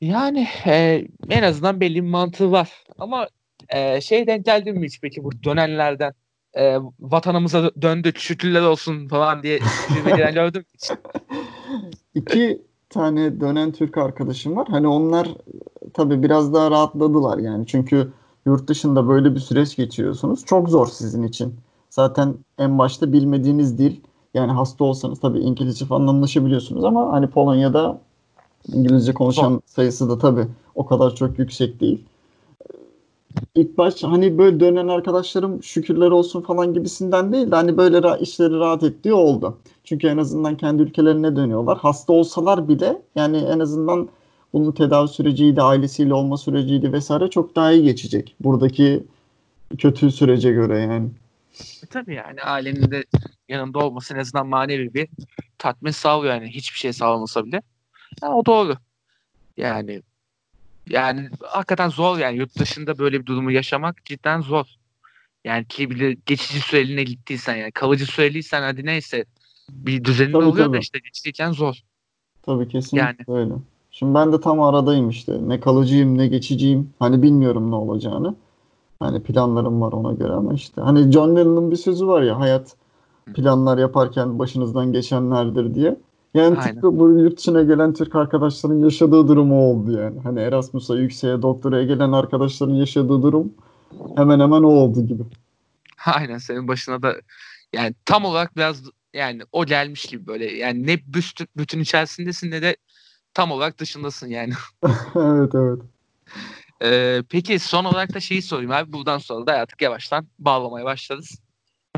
Yani 0.00 0.48
e, 0.66 1.06
en 1.28 1.42
azından 1.42 1.80
belli 1.80 1.94
bir 1.94 2.08
mantığı 2.08 2.52
var. 2.52 2.84
Ama 2.98 3.28
e, 3.68 4.00
şey 4.00 4.26
denk 4.26 4.44
geldin 4.44 4.78
mi 4.78 4.86
hiç 4.86 5.00
peki 5.00 5.24
bu 5.24 5.30
dönenlerden? 5.44 6.14
E, 6.54 6.76
vatanımıza 7.00 7.70
döndük 7.82 8.18
şükürler 8.18 8.62
olsun 8.62 9.08
falan 9.08 9.42
diye 9.42 9.58
gördüm 10.34 10.64
hiç. 10.74 10.90
İki 12.14 12.62
tane 12.88 13.40
dönen 13.40 13.72
Türk 13.72 13.98
arkadaşım 13.98 14.56
var. 14.56 14.68
Hani 14.70 14.88
onlar 14.88 15.28
tabii 15.94 16.22
biraz 16.22 16.54
daha 16.54 16.70
rahatladılar 16.70 17.38
yani. 17.38 17.66
Çünkü 17.66 18.12
yurt 18.46 18.68
dışında 18.68 19.08
böyle 19.08 19.34
bir 19.34 19.40
süreç 19.40 19.76
geçiriyorsunuz. 19.76 20.44
Çok 20.46 20.68
zor 20.68 20.86
sizin 20.86 21.22
için. 21.22 21.54
Zaten 21.90 22.34
en 22.58 22.78
başta 22.78 23.12
bilmediğiniz 23.12 23.78
dil. 23.78 23.96
Yani 24.34 24.52
hasta 24.52 24.84
olsanız 24.84 25.20
tabii 25.20 25.38
İngilizce 25.38 25.84
falan 25.84 26.06
anlaşabiliyorsunuz 26.06 26.84
ama 26.84 27.12
hani 27.12 27.26
Polonya'da 27.26 28.00
İngilizce 28.68 29.14
konuşan 29.14 29.62
sayısı 29.66 30.08
da 30.08 30.18
tabii 30.18 30.46
o 30.74 30.86
kadar 30.86 31.14
çok 31.14 31.38
yüksek 31.38 31.80
değil 31.80 32.04
ilk 33.54 33.78
baş 33.78 34.02
hani 34.02 34.38
böyle 34.38 34.60
dönen 34.60 34.88
arkadaşlarım 34.88 35.62
şükürler 35.62 36.10
olsun 36.10 36.40
falan 36.40 36.74
gibisinden 36.74 37.32
değil 37.32 37.50
de 37.50 37.54
hani 37.54 37.76
böyle 37.76 37.98
ra- 37.98 38.20
işleri 38.20 38.58
rahat 38.58 38.82
ettiği 38.82 39.12
oldu. 39.12 39.58
Çünkü 39.84 40.06
en 40.06 40.16
azından 40.16 40.56
kendi 40.56 40.82
ülkelerine 40.82 41.36
dönüyorlar. 41.36 41.78
Hasta 41.78 42.12
olsalar 42.12 42.68
bile 42.68 43.02
yani 43.16 43.36
en 43.36 43.58
azından 43.58 44.08
bunun 44.52 44.72
tedavi 44.72 45.08
süreciydi, 45.08 45.62
ailesiyle 45.62 46.14
olma 46.14 46.36
süreciydi 46.36 46.92
vesaire 46.92 47.30
çok 47.30 47.56
daha 47.56 47.72
iyi 47.72 47.84
geçecek. 47.84 48.34
Buradaki 48.40 49.04
kötü 49.78 50.10
sürece 50.10 50.52
göre 50.52 50.78
yani. 50.78 51.08
E, 51.82 51.86
tabii 51.86 52.14
yani 52.14 52.42
ailenin 52.42 52.90
de 52.90 53.04
yanında 53.48 53.78
olması 53.78 54.14
en 54.14 54.18
azından 54.18 54.46
manevi 54.46 54.94
bir 54.94 55.08
tatmin 55.58 55.90
sağlıyor 55.90 56.34
yani 56.34 56.48
hiçbir 56.48 56.78
şey 56.78 56.92
sağlamasa 56.92 57.44
bile. 57.44 57.62
Ha, 58.20 58.34
o 58.34 58.46
doğru. 58.46 58.76
Yani 59.56 60.02
yani 60.88 61.28
hakikaten 61.42 61.88
zor 61.88 62.18
yani 62.18 62.36
yurt 62.36 62.58
dışında 62.58 62.98
böyle 62.98 63.20
bir 63.20 63.26
durumu 63.26 63.52
yaşamak 63.52 64.04
cidden 64.04 64.40
zor. 64.40 64.66
Yani 65.44 65.64
ki 65.64 65.90
bile 65.90 66.16
geçici 66.26 66.60
süreliğine 66.60 67.02
gittiysen 67.04 67.56
yani 67.56 67.72
kalıcı 67.72 68.06
süreliysen 68.06 68.62
hadi 68.62 68.86
neyse 68.86 69.24
bir 69.70 70.04
düzenin 70.04 70.32
tabii, 70.32 70.44
oluyor 70.44 70.66
tabii. 70.66 70.76
da 70.76 70.80
işte 70.80 70.98
geçiciyken 70.98 71.52
zor. 71.52 71.80
Tabii 72.42 72.68
kesinlikle 72.68 73.06
yani. 73.06 73.40
öyle. 73.40 73.54
Şimdi 73.90 74.14
ben 74.14 74.32
de 74.32 74.40
tam 74.40 74.60
aradayım 74.60 75.10
işte. 75.10 75.48
Ne 75.48 75.60
kalıcıyım 75.60 76.18
ne 76.18 76.26
geçiciyim. 76.26 76.90
Hani 76.98 77.22
bilmiyorum 77.22 77.70
ne 77.70 77.74
olacağını. 77.74 78.34
Hani 79.00 79.22
planlarım 79.22 79.80
var 79.80 79.92
ona 79.92 80.12
göre 80.12 80.32
ama 80.32 80.54
işte. 80.54 80.80
Hani 80.80 81.12
John 81.12 81.36
Lennon'ın 81.36 81.70
bir 81.70 81.76
sözü 81.76 82.06
var 82.06 82.22
ya 82.22 82.40
hayat 82.40 82.76
planlar 83.34 83.78
yaparken 83.78 84.38
başınızdan 84.38 84.92
geçenlerdir 84.92 85.74
diye. 85.74 85.96
Yani 86.34 86.58
Aynen. 86.58 86.74
tıpkı 86.74 86.98
bu 86.98 87.10
yurt 87.10 87.38
dışına 87.38 87.62
gelen 87.62 87.92
Türk 87.94 88.14
arkadaşların 88.14 88.76
yaşadığı 88.76 89.28
durum 89.28 89.52
oldu 89.52 89.92
yani. 89.92 90.20
Hani 90.20 90.40
Erasmus'a, 90.40 90.96
yükseğe, 90.96 91.42
doktoraya 91.42 91.84
gelen 91.84 92.12
arkadaşların 92.12 92.74
yaşadığı 92.74 93.22
durum 93.22 93.52
hemen 94.16 94.40
hemen 94.40 94.62
o 94.62 94.68
oldu 94.68 95.06
gibi. 95.06 95.22
Aynen 96.06 96.38
senin 96.38 96.68
başına 96.68 97.02
da 97.02 97.16
yani 97.72 97.94
tam 98.04 98.24
olarak 98.24 98.56
biraz 98.56 98.82
yani 99.14 99.42
o 99.52 99.64
gelmiş 99.64 100.06
gibi 100.06 100.26
böyle. 100.26 100.56
Yani 100.56 100.86
ne 100.86 100.98
bütün, 101.06 101.48
bütün 101.56 101.80
içerisindesin 101.80 102.50
ne 102.50 102.62
de 102.62 102.76
tam 103.34 103.52
olarak 103.52 103.78
dışındasın 103.78 104.28
yani. 104.28 104.52
evet 105.16 105.54
evet. 105.54 105.78
Ee, 106.84 107.22
peki 107.28 107.58
son 107.58 107.84
olarak 107.84 108.14
da 108.14 108.20
şeyi 108.20 108.42
sorayım 108.42 108.70
abi. 108.70 108.92
Buradan 108.92 109.18
sonra 109.18 109.46
da 109.46 109.52
artık 109.52 109.82
yavaştan 109.82 110.26
bağlamaya 110.38 110.84
başlarız. 110.84 111.40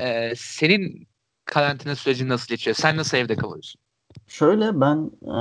Ee, 0.01 0.33
senin 0.37 1.09
karantina 1.45 1.97
süreci 1.97 2.29
nasıl 2.29 2.49
geçiyor? 2.49 2.77
Sen 2.77 2.97
nasıl 2.97 3.16
evde 3.16 3.37
kalıyorsun? 3.37 3.81
Şöyle 4.27 4.81
ben 4.81 5.11
e, 5.23 5.37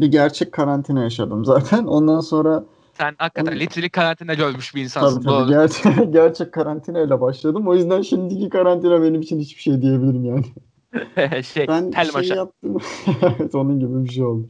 bir 0.00 0.06
gerçek 0.06 0.52
karantina 0.52 1.02
yaşadım 1.02 1.44
zaten. 1.44 1.84
Ondan 1.84 2.20
sonra 2.20 2.64
Sen 3.00 3.14
hakikaten 3.18 3.52
Onu... 3.52 3.60
literally 3.60 3.90
karantina 3.90 4.34
görmüş 4.34 4.74
bir 4.74 4.82
insansın. 4.82 5.22
Tabii 5.22 5.34
tabii. 5.34 5.50
Gerçek, 5.50 6.12
gerçek 6.12 6.52
karantinayla 6.52 7.20
başladım. 7.20 7.68
O 7.68 7.74
yüzden 7.74 8.02
şimdiki 8.02 8.48
karantina 8.48 9.02
benim 9.02 9.20
için 9.20 9.40
hiçbir 9.40 9.62
şey 9.62 9.82
diyebilirim 9.82 10.24
yani. 10.24 10.44
şey, 11.44 11.68
ben 11.68 11.90
tel 11.90 12.22
şey 12.22 12.36
yaptım. 12.36 12.76
evet 13.22 13.54
onun 13.54 13.80
gibi 13.80 14.04
bir 14.04 14.10
şey 14.10 14.24
oldu. 14.24 14.48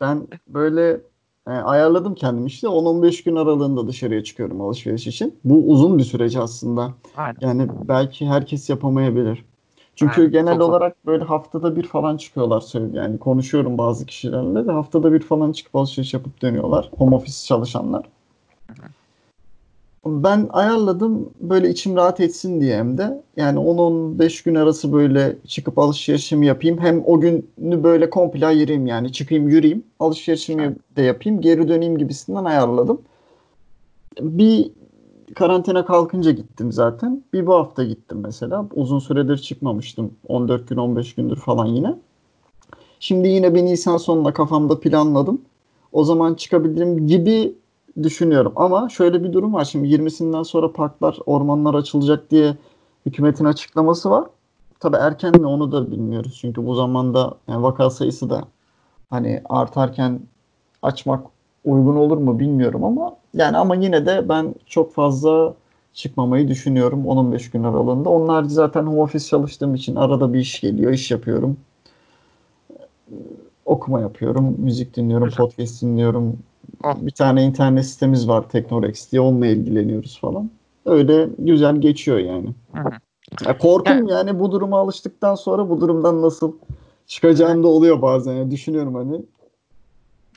Ben 0.00 0.28
böyle 0.48 1.00
e, 1.50 1.52
ayarladım 1.52 2.14
kendim 2.14 2.46
işte 2.46 2.66
10-15 2.66 3.24
gün 3.24 3.36
aralığında 3.36 3.88
dışarıya 3.88 4.24
çıkıyorum 4.24 4.60
alışveriş 4.60 5.06
için. 5.06 5.38
Bu 5.44 5.54
uzun 5.66 5.98
bir 5.98 6.04
süreç 6.04 6.36
aslında. 6.36 6.90
Aynen. 7.16 7.38
Yani 7.40 7.68
belki 7.88 8.26
herkes 8.26 8.70
yapamayabilir. 8.70 9.44
Çünkü 9.96 10.20
Aynen. 10.20 10.32
genel 10.32 10.58
Çok 10.58 10.68
olarak 10.68 11.06
böyle 11.06 11.24
haftada 11.24 11.76
bir 11.76 11.86
falan 11.86 12.16
çıkıyorlar. 12.16 12.64
Yani 12.92 13.18
konuşuyorum 13.18 13.78
bazı 13.78 14.06
kişilerle 14.06 14.66
de 14.66 14.72
haftada 14.72 15.12
bir 15.12 15.20
falan 15.20 15.52
çıkıp 15.52 15.76
alışveriş 15.76 16.14
yapıp 16.14 16.42
dönüyorlar. 16.42 16.90
Home 16.98 17.16
office 17.16 17.46
çalışanlar. 17.46 18.04
Hı 18.66 18.82
hı. 18.82 18.86
Ben 20.06 20.46
ayarladım 20.50 21.30
böyle 21.40 21.70
içim 21.70 21.96
rahat 21.96 22.20
etsin 22.20 22.60
diye 22.60 22.76
hem 22.78 22.98
de. 22.98 23.22
Yani 23.36 23.58
10-15 23.58 24.44
gün 24.44 24.54
arası 24.54 24.92
böyle 24.92 25.36
çıkıp 25.46 25.78
alışverişimi 25.78 26.46
yapayım. 26.46 26.78
Hem 26.78 27.02
o 27.06 27.20
günü 27.20 27.82
böyle 27.84 28.10
komple 28.10 28.46
ayırayım 28.46 28.86
yani. 28.86 29.12
Çıkayım 29.12 29.48
yürüyeyim. 29.48 29.84
Alışverişimi 30.00 30.76
de 30.96 31.02
yapayım. 31.02 31.40
Geri 31.40 31.68
döneyim 31.68 31.98
gibisinden 31.98 32.44
ayarladım. 32.44 33.02
Bir 34.20 34.70
karantina 35.34 35.84
kalkınca 35.84 36.30
gittim 36.30 36.72
zaten. 36.72 37.24
Bir 37.32 37.46
bu 37.46 37.54
hafta 37.54 37.84
gittim 37.84 38.20
mesela. 38.22 38.66
Uzun 38.74 38.98
süredir 38.98 39.38
çıkmamıştım. 39.38 40.14
14 40.28 40.68
gün 40.68 40.76
15 40.76 41.14
gündür 41.14 41.36
falan 41.36 41.66
yine. 41.66 41.94
Şimdi 43.00 43.28
yine 43.28 43.54
bir 43.54 43.64
Nisan 43.64 43.96
sonunda 43.96 44.32
kafamda 44.32 44.80
planladım. 44.80 45.40
O 45.92 46.04
zaman 46.04 46.34
çıkabilirim 46.34 47.06
gibi 47.06 47.54
düşünüyorum. 48.04 48.52
Ama 48.56 48.88
şöyle 48.88 49.24
bir 49.24 49.32
durum 49.32 49.54
var. 49.54 49.64
Şimdi 49.64 49.88
20'sinden 49.88 50.42
sonra 50.42 50.72
parklar, 50.72 51.18
ormanlar 51.26 51.74
açılacak 51.74 52.30
diye 52.30 52.56
hükümetin 53.06 53.44
açıklaması 53.44 54.10
var. 54.10 54.24
Tabi 54.80 54.96
erken 54.96 55.40
mi 55.40 55.46
onu 55.46 55.72
da 55.72 55.90
bilmiyoruz. 55.90 56.38
Çünkü 56.40 56.66
bu 56.66 56.74
zamanda 56.74 57.34
yani 57.48 57.62
vaka 57.62 57.90
sayısı 57.90 58.30
da 58.30 58.44
hani 59.10 59.42
artarken 59.48 60.20
açmak 60.82 61.26
uygun 61.64 61.96
olur 61.96 62.16
mu 62.16 62.38
bilmiyorum 62.38 62.84
ama 62.84 63.16
yani 63.34 63.56
ama 63.56 63.74
yine 63.74 64.06
de 64.06 64.28
ben 64.28 64.54
çok 64.66 64.94
fazla 64.94 65.54
çıkmamayı 65.92 66.48
düşünüyorum 66.48 67.04
10-15 67.04 67.52
gün 67.52 67.64
aralığında. 67.64 68.08
Onlar 68.08 68.44
zaten 68.44 68.82
home 68.86 69.00
office 69.00 69.26
çalıştığım 69.26 69.74
için 69.74 69.96
arada 69.96 70.32
bir 70.32 70.38
iş 70.38 70.60
geliyor, 70.60 70.92
iş 70.92 71.10
yapıyorum. 71.10 71.56
Okuma 73.70 74.00
yapıyorum, 74.00 74.54
müzik 74.58 74.96
dinliyorum, 74.96 75.30
podcast 75.36 75.82
dinliyorum, 75.82 76.38
Ah. 76.82 76.96
Bir 77.00 77.10
tane 77.10 77.44
internet 77.44 77.86
sitemiz 77.86 78.28
var 78.28 78.48
Teknorex 78.48 79.12
diye 79.12 79.20
onunla 79.20 79.46
ilgileniyoruz 79.46 80.20
falan. 80.20 80.50
Öyle 80.86 81.28
güzel 81.38 81.76
geçiyor 81.76 82.18
yani. 82.18 82.48
Ya 83.46 83.58
korkum 83.58 83.94
yani, 83.94 84.10
yani 84.10 84.40
bu 84.40 84.52
duruma 84.52 84.78
alıştıktan 84.78 85.34
sonra 85.34 85.70
bu 85.70 85.80
durumdan 85.80 86.22
nasıl 86.22 86.52
çıkacağım 87.06 87.62
da 87.62 87.68
oluyor 87.68 88.02
bazen. 88.02 88.32
Yani 88.32 88.50
düşünüyorum 88.50 88.94
hani. 88.94 89.22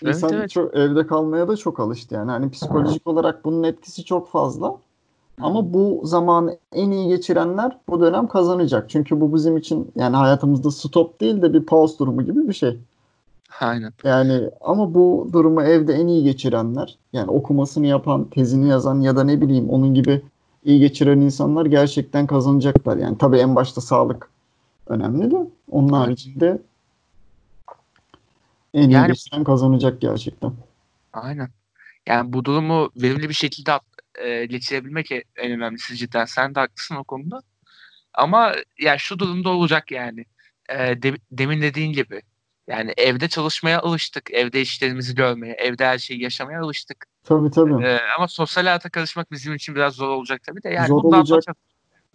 Evet, 0.04 0.16
İnsan 0.16 0.34
evet. 0.34 0.50
çok 0.50 0.76
evde 0.76 1.08
kalmaya 1.08 1.48
da 1.48 1.58
çok 1.58 1.80
alıştı 1.80 2.16
yani. 2.16 2.32
Hani 2.32 2.50
psikolojik 2.52 3.08
olarak 3.08 3.46
bunun 3.46 3.64
etkisi 3.64 4.06
çok 4.06 4.30
fazla. 4.30 4.76
Ama 5.42 5.74
bu 5.74 6.02
zamanı 6.04 6.58
en 6.74 6.92
iyi 6.92 7.08
geçirenler 7.08 7.78
bu 7.90 8.02
dönem 8.02 8.28
kazanacak. 8.28 8.90
Çünkü 8.90 9.22
bu 9.22 9.36
bizim 9.36 9.58
için 9.58 9.92
yani 9.96 10.16
hayatımızda 10.16 10.72
stop 10.72 11.22
değil 11.22 11.42
de 11.42 11.54
bir 11.54 11.66
pause 11.66 12.00
durumu 12.00 12.22
gibi 12.22 12.48
bir 12.48 12.54
şey. 12.54 12.80
Aynen. 13.64 13.94
Yani 14.04 14.50
ama 14.62 14.94
bu 14.94 15.30
durumu 15.34 15.64
evde 15.64 15.94
en 15.94 16.08
iyi 16.08 16.24
geçirenler 16.24 16.98
yani 17.14 17.32
okumasını 17.32 17.88
yapan, 17.88 18.30
tezini 18.30 18.70
yazan 18.70 19.00
ya 19.00 19.16
da 19.16 19.24
ne 19.24 19.42
bileyim 19.42 19.70
onun 19.70 19.94
gibi 19.94 20.22
iyi 20.64 20.80
geçiren 20.80 21.20
insanlar 21.20 21.66
gerçekten 21.66 22.28
kazanacaklar. 22.28 22.98
Yani 22.98 23.18
tabii 23.18 23.38
en 23.38 23.56
başta 23.56 23.82
sağlık 23.82 24.30
önemli 24.88 25.32
de 25.32 25.38
onun 25.72 25.88
evet. 25.88 25.98
haricinde 25.98 26.62
en 28.74 28.90
yani, 28.90 29.06
iyi 29.06 29.08
geçiren 29.08 29.44
kazanacak 29.44 30.02
gerçekten. 30.02 30.54
Aynen. 31.14 31.50
Yani 32.08 32.34
bu 32.34 32.46
durumu 32.46 32.90
verimli 32.96 33.30
bir 33.30 33.34
şekilde 33.34 33.80
e, 34.16 34.46
geçirebilmek 34.46 35.12
en 35.12 35.52
önemlisi 35.52 35.98
cidden. 35.98 36.26
Sen 36.26 36.56
de 36.56 36.60
haklısın 36.60 36.96
o 36.96 37.04
konuda. 37.04 37.42
Ama 38.14 38.54
ya 38.80 38.98
şu 38.98 39.20
durumda 39.20 39.50
olacak 39.50 39.92
yani. 39.92 40.26
E, 40.70 41.04
de, 41.04 41.18
demin 41.32 41.62
dediğin 41.62 41.94
gibi 41.94 42.22
yani 42.68 42.94
evde 42.98 43.28
çalışmaya 43.28 43.82
alıştık. 43.82 44.32
Evde 44.32 44.62
işlerimizi 44.62 45.16
görmeye, 45.16 45.54
evde 45.54 45.86
her 45.86 45.98
şeyi 45.98 46.24
yaşamaya 46.24 46.62
alıştık. 46.62 47.06
Tabii 47.24 47.52
tabii. 47.52 47.86
Ee, 47.86 48.00
ama 48.18 48.28
sosyal 48.28 48.64
hayata 48.64 48.90
karışmak 48.90 49.32
bizim 49.32 49.56
için 49.56 49.76
biraz 49.76 49.94
zor 49.94 50.08
olacak 50.10 50.42
tabii 50.44 50.64
de. 50.64 50.70
Yani 50.70 50.88
zor 50.88 51.04
olacak. 51.04 51.44
Çok... 51.48 51.56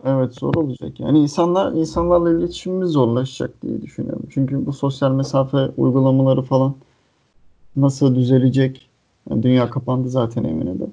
Evet 0.04 0.34
zor 0.34 0.54
olacak. 0.54 1.00
Yani 1.00 1.18
insanlar 1.18 1.72
insanlarla 1.72 2.30
iletişimimiz 2.30 2.90
zorlaşacak 2.90 3.62
diye 3.62 3.82
düşünüyorum. 3.82 4.26
Çünkü 4.34 4.66
bu 4.66 4.72
sosyal 4.72 5.10
mesafe 5.10 5.56
uygulamaları 5.56 6.42
falan 6.42 6.76
nasıl 7.76 8.14
düzelecek? 8.14 8.88
Yani 9.30 9.42
dünya 9.42 9.70
kapandı 9.70 10.08
zaten 10.08 10.44
evine 10.44 10.80
de. 10.80 10.84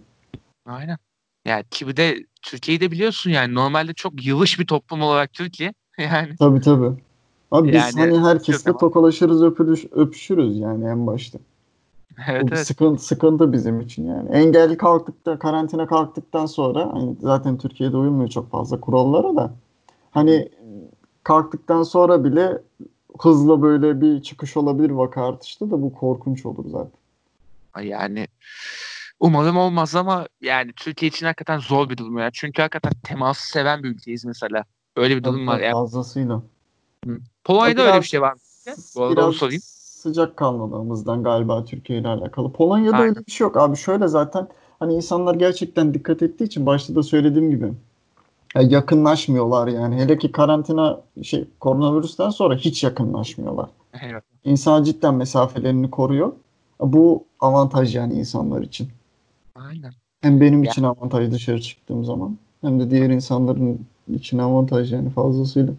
Aynen. 0.66 0.98
Yani 1.46 1.64
ki 1.72 1.88
bir 1.88 1.98
de 1.98 2.26
Türkiye'yi 2.42 2.82
de 2.82 2.92
biliyorsun 2.92 3.30
yani 3.30 3.54
normalde 3.54 3.94
çok 3.94 4.26
yılış 4.26 4.60
bir 4.60 4.68
toplum 4.68 5.02
olarak 5.02 5.34
Türkiye. 5.34 5.74
Yani. 5.98 6.36
Tabii 6.40 6.62
tabii. 6.62 7.05
Abi 7.52 7.68
biz 7.68 7.76
yani, 7.76 8.00
hani 8.00 8.20
herkesle 8.28 8.78
tokalaşırız, 8.78 9.44
öpürüş, 9.44 9.86
öpüşürüz 9.92 10.58
yani 10.58 10.86
en 10.86 11.08
başta. 11.08 11.40
Evet, 12.28 12.44
Bu 12.44 12.48
evet. 12.56 12.68
Sıkıntı, 12.68 13.04
sıkıntı 13.04 13.54
bizim 13.54 13.80
için 13.80 14.08
yani. 14.08 14.30
Engel 14.30 14.78
kalktıkta, 14.78 15.40
karantina 15.40 15.88
kalktıktan 15.88 16.46
sonra 16.46 16.94
hani 16.94 17.16
zaten 17.22 17.58
Türkiye'de 17.58 17.98
uyulmuyor 17.98 18.30
çok 18.30 18.52
fazla 18.52 18.80
kurallara 18.80 19.36
da. 19.36 19.54
Hani 20.12 20.50
kalktıktan 21.24 21.84
sonra 21.84 22.24
bile 22.24 22.62
hızla 23.20 23.62
böyle 23.62 24.02
bir 24.02 24.22
çıkış 24.22 24.58
olabilir 24.58 24.90
vaka 24.90 25.28
artışta 25.28 25.72
da 25.72 25.82
bu 25.82 25.94
korkunç 25.94 26.46
olur 26.46 26.66
zaten. 26.70 27.00
Yani 27.84 28.28
umarım 29.20 29.58
olmaz 29.58 29.96
ama 29.96 30.28
yani 30.42 30.72
Türkiye 30.76 31.10
için 31.10 31.26
hakikaten 31.26 31.60
zor 31.60 31.90
bir 31.90 31.98
durum 31.98 32.18
ya. 32.18 32.30
Çünkü 32.34 32.62
hakikaten 32.62 32.94
teması 33.04 33.48
seven 33.48 33.84
bir 33.84 33.90
ülkeyiz 33.90 34.26
mesela. 34.26 34.64
Öyle 34.96 35.18
bir 35.18 35.24
durum 35.24 35.48
var. 35.48 35.60
Yani. 35.60 35.74
Fazlasıyla. 35.74 36.42
Polonya'da 37.44 37.82
biraz, 37.82 37.94
öyle 37.94 38.02
bir 38.02 38.08
şey 38.08 38.22
var 38.22 38.34
mı? 38.34 38.40
Bu 38.96 39.04
arada 39.04 39.26
onu 39.26 39.34
sorayım. 39.34 39.62
Sıcak 39.66 40.38
kanlılığımızdan 40.38 41.24
galiba 41.24 41.66
Türkiye 41.66 42.00
ile 42.00 42.08
alakalı. 42.08 42.52
Polonya'da 42.52 42.96
Aynen. 42.96 43.10
öyle 43.10 43.26
bir 43.26 43.32
şey 43.32 43.46
yok 43.46 43.58
abi. 43.58 43.78
Şöyle 43.78 44.08
zaten 44.08 44.48
hani 44.80 44.94
insanlar 44.94 45.36
gerçekten 45.36 45.94
dikkat 45.94 46.22
ettiği 46.22 46.44
için 46.44 46.66
başta 46.66 46.96
da 46.96 47.04
söylediğim 47.04 47.50
gibi 47.50 47.74
yakınlaşmıyorlar 48.56 49.68
yani. 49.68 49.96
Hele 49.96 50.18
ki 50.18 50.32
karantina 50.32 51.02
şey 51.24 51.48
koronavirüsten 51.60 52.30
sonra 52.30 52.56
hiç 52.56 52.84
yakınlaşmıyorlar. 52.84 53.70
Evet. 54.02 54.24
İnsan 54.44 54.84
cidden 54.84 55.16
mesafelerini 55.16 55.92
koruyor. 55.92 56.34
Bu 56.80 57.24
avantaj 57.40 57.96
yani 57.96 58.14
insanlar 58.14 58.62
için. 58.62 58.90
Aynen. 59.56 59.94
Hem 60.22 60.42
benim 60.42 60.64
yani. 60.64 60.72
için 60.72 60.84
avantaj 60.84 61.32
dışarı 61.32 61.62
çıktığım 61.62 62.06
zaman 62.06 62.38
hem 62.62 62.80
de 62.80 62.92
diğer 62.92 63.10
insanların 63.10 63.86
için 64.16 64.38
avantaj 64.38 64.94
yani 64.94 65.10
fazlasıyla. 65.10 65.74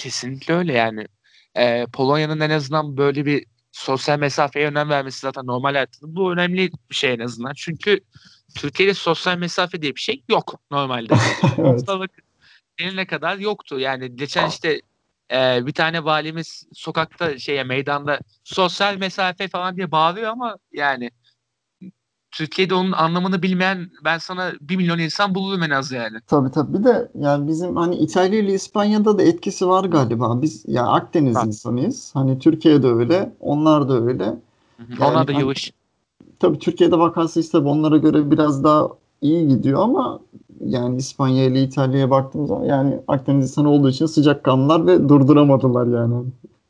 Kesinlikle 0.00 0.54
öyle 0.54 0.72
yani. 0.72 1.06
Ee, 1.56 1.86
Polonya'nın 1.92 2.40
en 2.40 2.50
azından 2.50 2.96
böyle 2.96 3.26
bir 3.26 3.46
sosyal 3.72 4.18
mesafeye 4.18 4.66
önem 4.66 4.90
vermesi 4.90 5.20
zaten 5.20 5.46
normal 5.46 5.72
hayatta. 5.72 5.98
Bu 6.02 6.32
önemli 6.32 6.70
bir 6.90 6.94
şey 6.94 7.12
en 7.12 7.18
azından. 7.18 7.52
Çünkü 7.56 8.00
Türkiye'de 8.54 8.94
sosyal 8.94 9.38
mesafe 9.38 9.82
diye 9.82 9.94
bir 9.94 10.00
şey 10.00 10.22
yok 10.28 10.60
normalde. 10.70 11.14
evet. 11.58 11.66
Hastalık 11.66 12.10
kadar 13.08 13.38
yoktu. 13.38 13.80
Yani 13.80 14.16
geçen 14.16 14.48
işte 14.48 14.80
e, 15.32 15.66
bir 15.66 15.72
tane 15.72 16.04
valimiz 16.04 16.66
sokakta 16.72 17.38
şeye 17.38 17.64
meydanda 17.64 18.18
sosyal 18.44 18.96
mesafe 18.96 19.48
falan 19.48 19.76
diye 19.76 19.90
bağırıyor 19.90 20.30
ama 20.30 20.56
yani 20.72 21.10
Türkiye'de 22.30 22.74
onun 22.74 22.92
anlamını 22.92 23.42
bilmeyen 23.42 23.90
ben 24.04 24.18
sana 24.18 24.52
bir 24.60 24.76
milyon 24.76 24.98
insan 24.98 25.34
bulurum 25.34 25.62
en 25.62 25.70
az 25.70 25.92
yani. 25.92 26.18
Tabii 26.26 26.50
tabii. 26.50 26.78
Bir 26.78 26.84
de 26.84 27.10
yani 27.14 27.48
bizim 27.48 27.76
hani 27.76 27.96
İtalya 27.96 28.40
ile 28.40 28.54
İspanya'da 28.54 29.18
da 29.18 29.22
etkisi 29.22 29.68
var 29.68 29.84
galiba. 29.84 30.42
Biz 30.42 30.64
yani 30.66 30.88
Akdeniz 30.88 31.36
ha. 31.36 31.42
insanıyız. 31.46 32.10
Hani 32.14 32.38
Türkiye'de 32.38 32.86
öyle. 32.86 33.32
Onlar 33.40 33.88
da 33.88 34.02
öyle. 34.02 34.24
Yani, 34.24 35.04
onlar 35.04 35.28
da 35.28 35.32
yavaş. 35.32 35.72
Hani, 36.20 36.32
tabii 36.38 36.58
Türkiye'de 36.58 36.98
vakası 36.98 37.40
ise 37.40 37.58
onlara 37.58 37.96
göre 37.96 38.30
biraz 38.30 38.64
daha 38.64 38.88
iyi 39.22 39.48
gidiyor 39.48 39.82
ama 39.82 40.20
yani 40.64 40.96
İspanya 40.96 41.44
ile 41.44 41.62
İtalya'ya 41.62 42.10
baktığımız 42.10 42.48
zaman 42.48 42.64
yani 42.64 43.00
Akdeniz 43.08 43.50
insanı 43.50 43.70
olduğu 43.70 43.88
için 43.88 44.06
sıcakkanlılar 44.06 44.86
ve 44.86 45.08
durduramadılar 45.08 45.86
yani. 45.86 46.24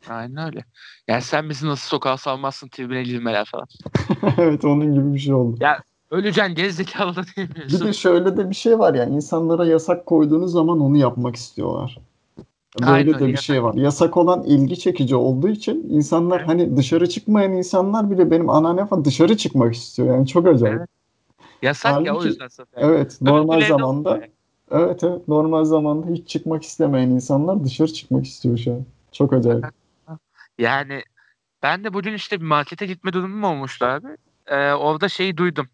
Aynen 0.08 0.46
öyle. 0.46 0.64
Yani 1.08 1.22
sen 1.22 1.50
bizi 1.50 1.66
nasıl 1.66 1.88
sokağa 1.88 2.16
salmazsın 2.16 2.68
tribüne 2.68 3.02
girmeler 3.02 3.44
falan. 3.44 3.66
evet 4.38 4.64
onun 4.64 4.94
gibi 4.94 5.14
bir 5.14 5.18
şey 5.18 5.34
oldu. 5.34 5.56
Ya 5.60 5.82
öleceksin 6.10 6.54
gerizekalı 6.54 7.16
da 7.16 7.22
diyemiyorsun. 7.36 7.80
Bir 7.80 7.84
de 7.86 7.92
şöyle 7.92 8.36
de 8.36 8.50
bir 8.50 8.54
şey 8.54 8.78
var 8.78 8.94
ya 8.94 9.04
insanlara 9.04 9.66
yasak 9.66 10.06
koyduğunuz 10.06 10.52
zaman 10.52 10.80
onu 10.80 10.96
yapmak 10.96 11.36
istiyorlar. 11.36 11.98
Böyle 12.80 12.90
Aynen, 12.92 13.14
de 13.14 13.18
bir 13.26 13.30
yasak. 13.30 13.44
şey 13.44 13.62
var. 13.62 13.74
Yasak 13.74 14.16
olan 14.16 14.42
ilgi 14.42 14.78
çekici 14.78 15.16
olduğu 15.16 15.48
için 15.48 15.86
insanlar 15.90 16.38
Evet. 16.38 16.48
hani 16.48 16.76
dışarı 16.76 17.08
çıkmayan 17.08 17.52
insanlar 17.52 18.10
bile 18.10 18.30
benim 18.30 18.50
anneannem 18.50 18.86
falan 18.86 19.04
dışarı 19.04 19.36
çıkmak 19.36 19.74
istiyor. 19.74 20.08
Yani 20.08 20.26
çok 20.26 20.46
acayip. 20.46 20.78
Evet. 20.78 20.88
Yasak 21.62 22.06
ya 22.06 22.14
o 22.14 22.16
Halbuki- 22.18 22.26
yüzden 22.28 22.48
zaten. 22.48 22.82
Evet, 22.82 23.18
normal 23.20 23.60
zamanda 23.68 24.20
evet 24.70 25.04
evet 25.04 25.28
normal 25.28 25.64
zamanda 25.64 26.06
hiç 26.12 26.28
çıkmak 26.28 26.62
istemeyen 26.62 27.10
insanlar 27.10 27.64
dışarı 27.64 27.92
çıkmak 27.92 28.24
istiyor 28.26 28.58
şu 28.58 28.72
an. 28.72 28.84
Çok 29.12 29.32
acayip. 29.32 29.64
Yani 30.60 31.02
ben 31.62 31.84
de 31.84 31.94
bugün 31.94 32.14
işte 32.14 32.40
bir 32.40 32.46
markete 32.46 32.86
gitme 32.86 33.12
durumum 33.12 33.44
olmuştu 33.44 33.86
abi. 33.86 34.06
Ee, 34.46 34.72
orada 34.72 35.08
şeyi 35.08 35.36
duydum. 35.36 35.68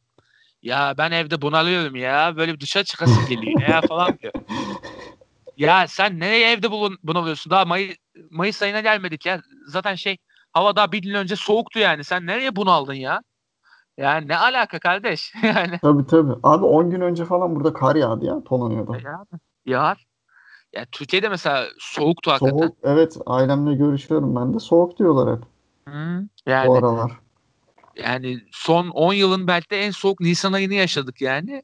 Ya 0.63 0.95
ben 0.99 1.11
evde 1.11 1.43
bunalıyorum 1.43 1.97
ya. 1.97 2.37
Böyle 2.37 2.55
bir 2.55 2.61
dışarı 2.61 2.85
çıkasım 2.85 3.27
geliyor 3.29 3.69
ya 3.69 3.81
falan 3.81 4.19
diyor. 4.19 4.33
Ya 5.57 5.87
sen 5.87 6.21
nereye 6.21 6.53
evde 6.53 6.71
bulun, 6.71 6.99
bunalıyorsun? 7.03 7.51
Daha 7.51 7.65
May 7.65 7.97
Mayıs 8.31 8.63
ayına 8.63 8.81
gelmedik 8.81 9.27
ya. 9.27 9.41
Zaten 9.67 9.95
şey 9.95 10.17
hava 10.53 10.77
daha 10.77 10.93
bir 10.93 11.03
gün 11.03 11.15
önce 11.15 11.37
soğuktu 11.37 11.79
yani. 11.79 12.05
Sen 12.05 12.27
nereye 12.27 12.57
bunaldın 12.57 12.95
ya? 12.95 13.21
Yani 13.97 14.29
ne 14.29 14.37
alaka 14.37 14.79
kardeş? 14.79 15.35
yani 15.43 15.79
Tabii 15.83 16.07
tabii. 16.07 16.33
Abi 16.43 16.65
10 16.65 16.91
gün 16.91 17.01
önce 17.01 17.25
falan 17.25 17.57
burada 17.57 17.73
kar 17.73 17.97
yağdı 17.97 18.25
ya 18.25 18.41
Polonya'da. 18.45 18.97
ya, 18.97 19.25
ya, 19.67 19.97
ya 20.77 20.87
Türkiye'de 20.93 21.29
mesela 21.29 21.67
soğuktu 21.79 22.31
hakikaten. 22.31 22.59
Soğuk. 22.59 22.77
Evet, 22.83 23.17
ailemle 23.27 23.75
görüşüyorum 23.75 24.37
ben 24.37 24.55
de. 24.55 24.59
Soğuk 24.59 24.99
diyorlar 24.99 25.37
hep 25.37 25.45
Hı, 25.89 26.23
bu 26.47 26.51
yani 26.51 26.79
aralar. 26.79 27.13
yani 27.97 28.39
son 28.53 28.89
10 28.89 29.13
yılın 29.13 29.47
belki 29.47 29.71
de 29.71 29.81
en 29.81 29.91
soğuk 29.91 30.21
Nisan 30.21 30.53
ayını 30.53 30.75
yaşadık 30.75 31.21
yani. 31.21 31.63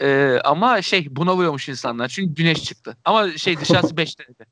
Ee, 0.00 0.38
ama 0.44 0.82
şey 0.82 1.16
bunalıyormuş 1.16 1.68
insanlar 1.68 2.08
çünkü 2.08 2.34
güneş 2.34 2.64
çıktı. 2.64 2.96
Ama 3.04 3.30
şey 3.30 3.56
dışarısı 3.60 3.96
5 3.96 4.16
derece. 4.18 4.44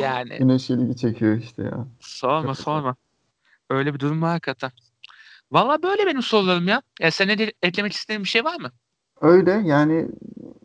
Yani 0.00 0.38
Güneş 0.38 0.70
ilgi 0.70 0.96
çekiyor 0.96 1.38
işte 1.38 1.62
ya. 1.62 1.86
sorma 2.00 2.54
sorma. 2.54 2.96
Öyle 3.70 3.94
bir 3.94 4.00
durum 4.00 4.22
var 4.22 4.30
hakikaten. 4.30 4.70
Valla 5.52 5.82
böyle 5.82 6.06
benim 6.06 6.22
sorularım 6.22 6.68
ya. 6.68 6.82
Ya 7.00 7.10
senin 7.10 7.38
de 7.38 7.52
eklemek 7.62 7.92
istediğin 7.92 8.22
bir 8.22 8.28
şey 8.28 8.44
var 8.44 8.60
mı? 8.60 8.70
Öyle 9.20 9.50
yani 9.50 10.08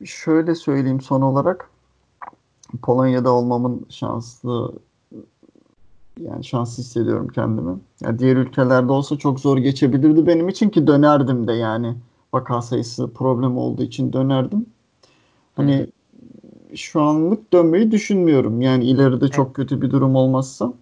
şöyle 0.05 0.55
söyleyeyim 0.55 1.01
son 1.01 1.21
olarak 1.21 1.69
Polonya'da 2.81 3.31
olmamın 3.31 3.85
şanslı 3.89 4.73
yani 6.21 6.45
şanslı 6.45 6.83
hissediyorum 6.83 7.27
kendimi. 7.27 7.77
Yani 8.01 8.19
diğer 8.19 8.35
ülkelerde 8.35 8.91
olsa 8.91 9.17
çok 9.17 9.39
zor 9.39 9.57
geçebilirdi 9.57 10.27
benim 10.27 10.49
için 10.49 10.69
ki 10.69 10.87
dönerdim 10.87 11.47
de 11.47 11.53
yani 11.53 11.95
vaka 12.33 12.61
sayısı 12.61 13.13
problem 13.13 13.57
olduğu 13.57 13.83
için 13.83 14.13
dönerdim. 14.13 14.65
Hani 15.55 15.87
şu 16.75 17.01
anlık 17.01 17.53
dönmeyi 17.53 17.91
düşünmüyorum. 17.91 18.61
Yani 18.61 18.83
ileride 18.83 19.27
çok 19.27 19.55
kötü 19.55 19.81
bir 19.81 19.91
durum 19.91 20.15
olmazsa 20.15 20.73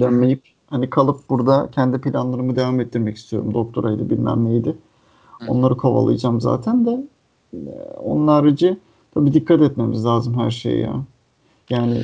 dönmeyip 0.00 0.42
hani 0.66 0.90
kalıp 0.90 1.30
burada 1.30 1.68
kendi 1.72 2.00
planlarımı 2.00 2.56
devam 2.56 2.80
ettirmek 2.80 3.16
istiyorum. 3.16 3.54
Doktoraydı 3.54 4.10
bilmem 4.10 4.44
neydi. 4.44 4.76
Onları 5.48 5.76
kovalayacağım 5.76 6.40
zaten 6.40 6.86
de. 6.86 7.04
Ee, 7.54 7.58
Onun 8.04 8.28
harici 8.28 8.78
tabii 9.14 9.32
dikkat 9.32 9.60
etmemiz 9.62 10.04
lazım 10.04 10.38
her 10.38 10.50
şeye 10.50 10.78
ya. 10.78 10.94
Yani 11.70 12.02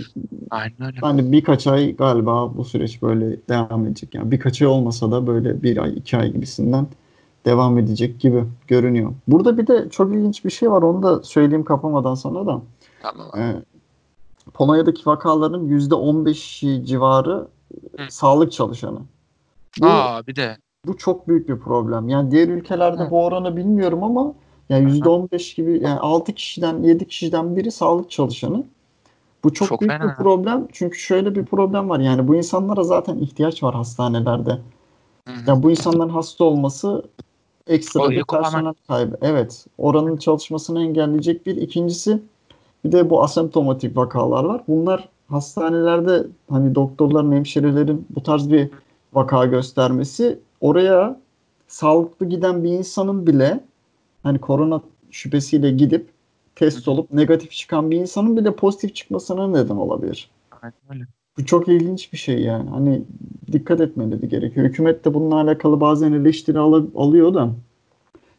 Aynen 0.51 0.83
öyle. 0.87 0.99
hani 1.01 1.33
birkaç 1.33 1.67
ay 1.67 1.97
galiba 1.97 2.57
bu 2.57 2.65
süreç 2.65 3.03
böyle 3.03 3.37
devam 3.49 3.87
edecek. 3.87 4.15
Yani 4.15 4.31
birkaç 4.31 4.63
ay 4.63 4.69
olmasa 4.69 5.11
da 5.11 5.27
böyle 5.27 5.63
bir 5.63 5.77
ay, 5.77 5.93
iki 5.97 6.17
ay 6.17 6.33
gibisinden 6.33 6.87
devam 7.45 7.79
edecek 7.79 8.21
gibi 8.21 8.45
görünüyor. 8.69 9.13
Burada 9.29 9.59
bir 9.59 9.67
de 9.67 9.89
çok 9.91 10.15
ilginç 10.15 10.45
bir 10.45 10.51
şey 10.51 10.71
var. 10.71 10.83
Onu 10.83 11.03
da 11.03 11.23
söyleyeyim 11.23 11.65
kapamadan 11.65 12.15
sana 12.15 12.47
da. 12.47 12.63
Tamam. 13.03 13.31
Ee, 13.39 13.63
Polonya'daki 14.55 15.07
vakaların 15.07 15.69
%15'i 15.69 16.85
civarı 16.87 17.47
Hı. 17.97 18.03
sağlık 18.09 18.53
çalışanı. 18.53 18.99
Bu, 19.81 19.87
Aa 19.87 20.27
bir 20.27 20.37
de 20.37 20.57
bu 20.87 20.97
çok 20.97 21.29
büyük 21.29 21.49
bir 21.49 21.59
problem. 21.59 22.09
Yani 22.09 22.31
diğer 22.31 22.49
ülkelerde 22.49 23.03
Hı. 23.03 23.11
bu 23.11 23.25
oranı 23.25 23.57
bilmiyorum 23.57 24.05
ama 24.05 24.35
yani 24.69 25.01
%15 25.01 25.57
gibi 25.57 25.81
yani 25.83 26.01
6 26.01 26.33
kişiden 26.33 26.83
7 26.83 27.09
kişiden 27.09 27.57
biri 27.57 27.71
sağlık 27.71 28.11
çalışanı. 28.11 28.65
Bu 29.45 29.53
çok, 29.53 29.69
Çok 29.69 29.81
büyük 29.81 29.93
fena. 29.93 30.11
bir 30.11 30.17
problem. 30.17 30.67
Çünkü 30.73 30.99
şöyle 30.99 31.35
bir 31.35 31.45
problem 31.45 31.89
var. 31.89 32.01
Yani 32.01 32.29
bu 32.29 32.37
insanlara 32.37 32.85
zaten 32.85 33.19
ihtiyaç 33.19 33.63
var 33.63 33.75
hastanelerde. 33.75 34.51
Hı 34.51 35.33
hı. 35.33 35.41
Yani 35.47 35.63
bu 35.63 35.71
insanların 35.71 36.09
hasta 36.09 36.45
olması 36.45 37.03
ekstra 37.67 38.01
Orayı 38.01 38.19
bir 38.19 38.25
personel 38.25 38.75
kaybı. 38.89 39.17
Evet. 39.23 39.67
Oranın 39.79 40.17
çalışmasını 40.17 40.83
engelleyecek 40.83 41.47
bir. 41.47 41.57
İkincisi 41.57 42.23
bir 42.85 42.93
de 42.93 43.11
bu 43.11 43.23
asemptomatik 43.23 43.97
vakalar 43.97 44.45
var. 44.45 44.63
Bunlar 44.69 45.09
hastanelerde 45.29 46.27
hani 46.51 46.75
doktorların, 46.75 47.33
hemşirelerin 47.33 48.07
bu 48.11 48.23
tarz 48.23 48.51
bir 48.51 48.71
vaka 49.13 49.47
göstermesi 49.47 50.39
oraya 50.61 51.21
sağlıklı 51.69 52.27
giden 52.27 52.65
bir 52.65 52.71
insanın 52.71 53.27
bile 53.27 53.61
hani 54.23 54.39
korona 54.39 54.81
şüphesiyle 55.11 55.71
gidip 55.71 56.09
test 56.57 56.89
olup 56.89 57.13
negatif 57.13 57.51
çıkan 57.51 57.91
bir 57.91 57.97
insanın 57.97 58.37
bile 58.37 58.55
pozitif 58.55 58.95
çıkmasına 58.95 59.49
neden 59.49 59.77
olabilir. 59.77 60.31
Öyle. 60.91 61.07
Bu 61.39 61.45
çok 61.45 61.69
ilginç 61.69 62.13
bir 62.13 62.19
şey 62.19 62.41
yani. 62.41 62.71
Hani 62.71 63.03
dikkat 63.53 63.81
etmeleri 63.81 64.29
gerekiyor. 64.29 64.67
Hükümet 64.67 65.05
de 65.05 65.15
bununla 65.15 65.35
alakalı 65.35 65.81
bazen 65.81 66.13
eleştiri 66.13 66.59
al- 66.59 66.87
alıyor 66.97 67.35
da 67.35 67.51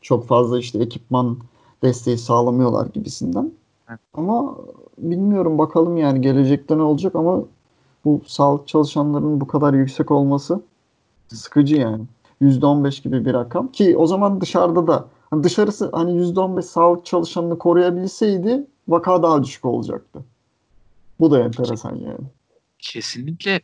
çok 0.02 0.28
fazla 0.28 0.60
işte 0.60 0.80
ekipman 0.80 1.38
desteği 1.84 2.18
sağlamıyorlar 2.18 2.88
gibisinden. 2.94 3.52
Evet. 3.90 4.00
Ama 4.14 4.58
bilmiyorum 4.98 5.58
bakalım 5.58 5.98
yani 5.98 6.22
gelecekte 6.22 6.78
ne 6.78 6.82
olacak 6.82 7.16
ama 7.16 7.44
bu 8.06 8.22
sağlık 8.26 8.68
çalışanlarının 8.68 9.42
bu 9.42 9.48
kadar 9.48 9.74
yüksek 9.74 10.12
olması 10.12 10.62
sıkıcı 11.36 11.76
yani. 11.76 12.06
%15 12.42 13.04
gibi 13.04 13.26
bir 13.26 13.34
rakam 13.34 13.72
ki 13.72 13.98
o 13.98 14.08
zaman 14.08 14.42
dışarıda 14.42 14.88
da 14.88 15.08
hani 15.30 15.44
dışarısı 15.44 15.90
hani 15.92 16.12
%15 16.12 16.62
sağlık 16.62 17.06
çalışanını 17.06 17.58
koruyabilseydi 17.58 18.68
vaka 18.88 19.24
daha 19.24 19.44
düşük 19.44 19.66
olacaktı. 19.66 20.24
Bu 21.20 21.32
da 21.32 21.40
enteresan 21.40 21.96
yani. 21.96 22.28
Kesinlikle 22.80 23.62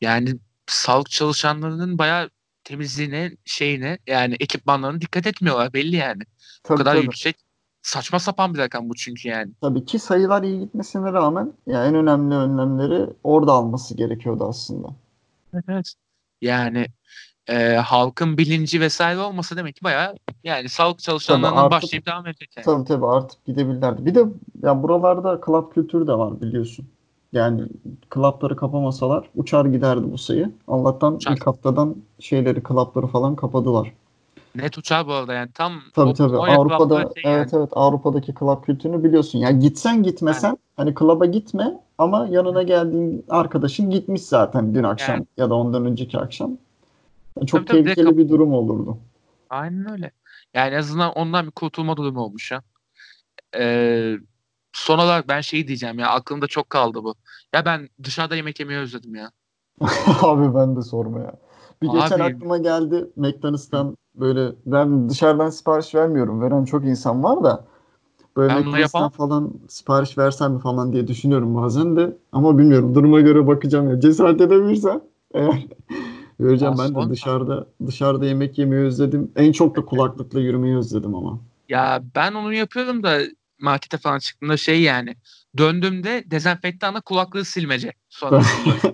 yani 0.00 0.34
sağlık 0.66 1.10
çalışanlarının 1.10 1.98
bayağı 1.98 2.30
temizliğine, 2.64 3.36
şeyine 3.44 3.98
yani 4.06 4.36
ekipmanlarına 4.40 5.00
dikkat 5.00 5.26
etmiyorlar 5.26 5.72
belli 5.72 5.96
yani. 5.96 6.22
Tabii 6.62 6.78
kadar 6.78 6.94
tabii. 6.94 7.04
yüksek. 7.04 7.36
Saçma 7.82 8.18
sapan 8.18 8.54
bir 8.54 8.58
rakam 8.58 8.88
bu 8.88 8.94
çünkü 8.94 9.28
yani. 9.28 9.52
Tabii 9.60 9.84
ki 9.84 9.98
sayılar 9.98 10.42
iyi 10.42 10.60
gitmesine 10.60 11.12
rağmen 11.12 11.52
ya 11.66 11.86
en 11.86 11.94
önemli 11.94 12.34
önlemleri 12.34 13.10
orada 13.24 13.52
alması 13.52 13.96
gerekiyordu 13.96 14.44
aslında. 14.48 14.88
Evet. 15.68 15.94
Yani 16.42 16.86
e, 17.48 17.74
halkın 17.74 18.38
bilinci 18.38 18.80
vesaire 18.80 19.20
olmasa 19.20 19.56
demek 19.56 19.76
ki 19.76 19.84
bayağı 19.84 20.14
yani 20.44 20.68
sağlık 20.68 20.98
çalışanlarından 20.98 21.56
artık- 21.64 21.70
başlayıp 21.82 22.06
devam 22.06 22.26
edecek 22.26 22.50
yani. 22.56 22.64
Tabii 22.64 22.84
tabii 22.84 23.06
artık 23.06 23.44
gidebilirlerdi. 23.44 24.06
Bir 24.06 24.14
de 24.14 24.24
ya 24.62 24.82
buralarda 24.82 25.40
club 25.46 25.72
kültürü 25.72 26.06
de 26.06 26.12
var 26.12 26.40
biliyorsun. 26.40 26.86
Yani 27.32 27.62
club'ları 28.14 28.56
kapamasalar 28.56 29.30
uçar 29.36 29.64
giderdi 29.64 30.12
bu 30.12 30.18
sayı. 30.18 30.52
Allah'tan 30.68 31.14
Uçar. 31.16 31.32
ilk 31.32 31.46
haftadan 31.46 31.96
şeyleri 32.20 32.62
club'ları 32.68 33.06
falan 33.06 33.36
kapadılar. 33.36 33.92
Net 34.54 34.78
uçar 34.78 35.06
bu 35.06 35.12
arada 35.12 35.32
yani 35.34 35.50
tam 35.54 35.72
Tabii 35.94 36.10
o- 36.10 36.14
tabii. 36.14 36.32
Polonya 36.32 36.54
Avrupa'da 36.58 36.96
şey 36.96 37.04
evet 37.24 37.52
yani. 37.52 37.62
evet 37.62 37.68
Avrupa'daki 37.72 38.34
club 38.40 38.64
kültürünü 38.64 39.04
biliyorsun. 39.04 39.38
Yani 39.38 39.58
gitsen 39.60 40.02
gitmesen 40.02 40.58
hani 40.76 40.94
club'a 40.98 41.26
gitme 41.26 41.80
ama 42.02 42.26
yanına 42.30 42.62
geldiğin 42.62 43.24
arkadaşın 43.28 43.90
gitmiş 43.90 44.22
zaten 44.22 44.74
dün 44.74 44.82
akşam 44.82 45.14
Yani. 45.16 45.26
ya 45.36 45.50
da 45.50 45.54
ondan 45.54 45.86
önceki 45.86 46.18
akşam. 46.18 46.58
Yani 47.36 47.46
çok 47.46 47.66
Tabii 47.66 47.78
tabii, 47.78 47.94
tehlikeli 47.94 48.18
bir 48.18 48.28
durum 48.28 48.52
olurdu. 48.54 48.98
Aynen 49.50 49.90
öyle. 49.90 50.10
Yani 50.54 50.74
en 50.74 50.78
azından 50.78 51.12
ondan 51.12 51.46
bir 51.46 51.50
kurtulma 51.50 51.96
durumu 51.96 52.20
olmuş 52.20 52.50
ya. 52.52 52.62
Ee, 53.58 54.16
son 54.72 54.98
olarak 54.98 55.28
ben 55.28 55.40
şey 55.40 55.68
diyeceğim 55.68 55.98
ya 55.98 56.08
aklımda 56.08 56.46
çok 56.46 56.70
kaldı 56.70 57.04
bu. 57.04 57.14
Ya 57.54 57.64
ben 57.64 57.88
dışarıda 58.02 58.36
yemek 58.36 58.60
yemeyi 58.60 58.80
özledim 58.80 59.14
ya. 59.14 59.30
Abi 60.22 60.54
ben 60.54 60.76
de 60.76 60.82
sorma 60.82 61.18
ya. 61.18 61.32
Bir 61.82 61.88
geçen 61.88 62.20
Abi. 62.20 62.34
aklıma 62.34 62.58
geldi 62.58 63.06
McDonald's'tan 63.16 63.96
böyle 64.14 64.52
ben 64.66 65.08
dışarıdan 65.08 65.50
sipariş 65.50 65.94
vermiyorum. 65.94 66.40
Veren 66.42 66.64
çok 66.64 66.84
insan 66.84 67.22
var 67.22 67.44
da 67.44 67.64
böyle 68.36 68.54
Ben 68.54 68.64
bunu 68.64 68.70
McDonald's'tan 68.70 69.00
yapamam. 69.00 69.10
falan 69.10 69.52
sipariş 69.68 70.18
versem 70.18 70.52
mi 70.52 70.60
falan 70.60 70.92
diye 70.92 71.08
düşünüyorum 71.08 71.54
bazen 71.54 71.96
de. 71.96 72.16
Ama 72.32 72.58
bilmiyorum 72.58 72.94
duruma 72.94 73.20
göre 73.20 73.46
bakacağım 73.46 73.90
ya. 73.90 74.00
Cesaret 74.00 74.40
edebilirsem 74.40 75.00
eğer 75.34 75.66
vereceğim 76.40 76.74
Ya 76.78 76.84
ben 76.84 76.94
de 77.06 77.10
dışarıda 77.10 77.66
dışarıda 77.86 78.26
yemek 78.26 78.58
yemeyi 78.58 78.82
özledim. 78.82 79.32
En 79.36 79.52
çok 79.52 79.76
da 79.76 79.84
kulaklıkla 79.84 80.40
yürümeyi 80.40 80.76
özledim 80.76 81.14
ama. 81.14 81.38
Ya 81.68 82.02
ben 82.16 82.32
onu 82.32 82.52
yapıyorum 82.52 83.02
da 83.02 83.18
markete 83.60 83.98
falan 83.98 84.18
çıktığımda 84.18 84.56
şey 84.56 84.82
yani 84.82 85.16
döndüğümde 85.58 86.24
dezenfektanla 86.26 87.00
kulaklığı 87.00 87.44
silmece 87.44 87.92
sonrasında. 88.08 88.74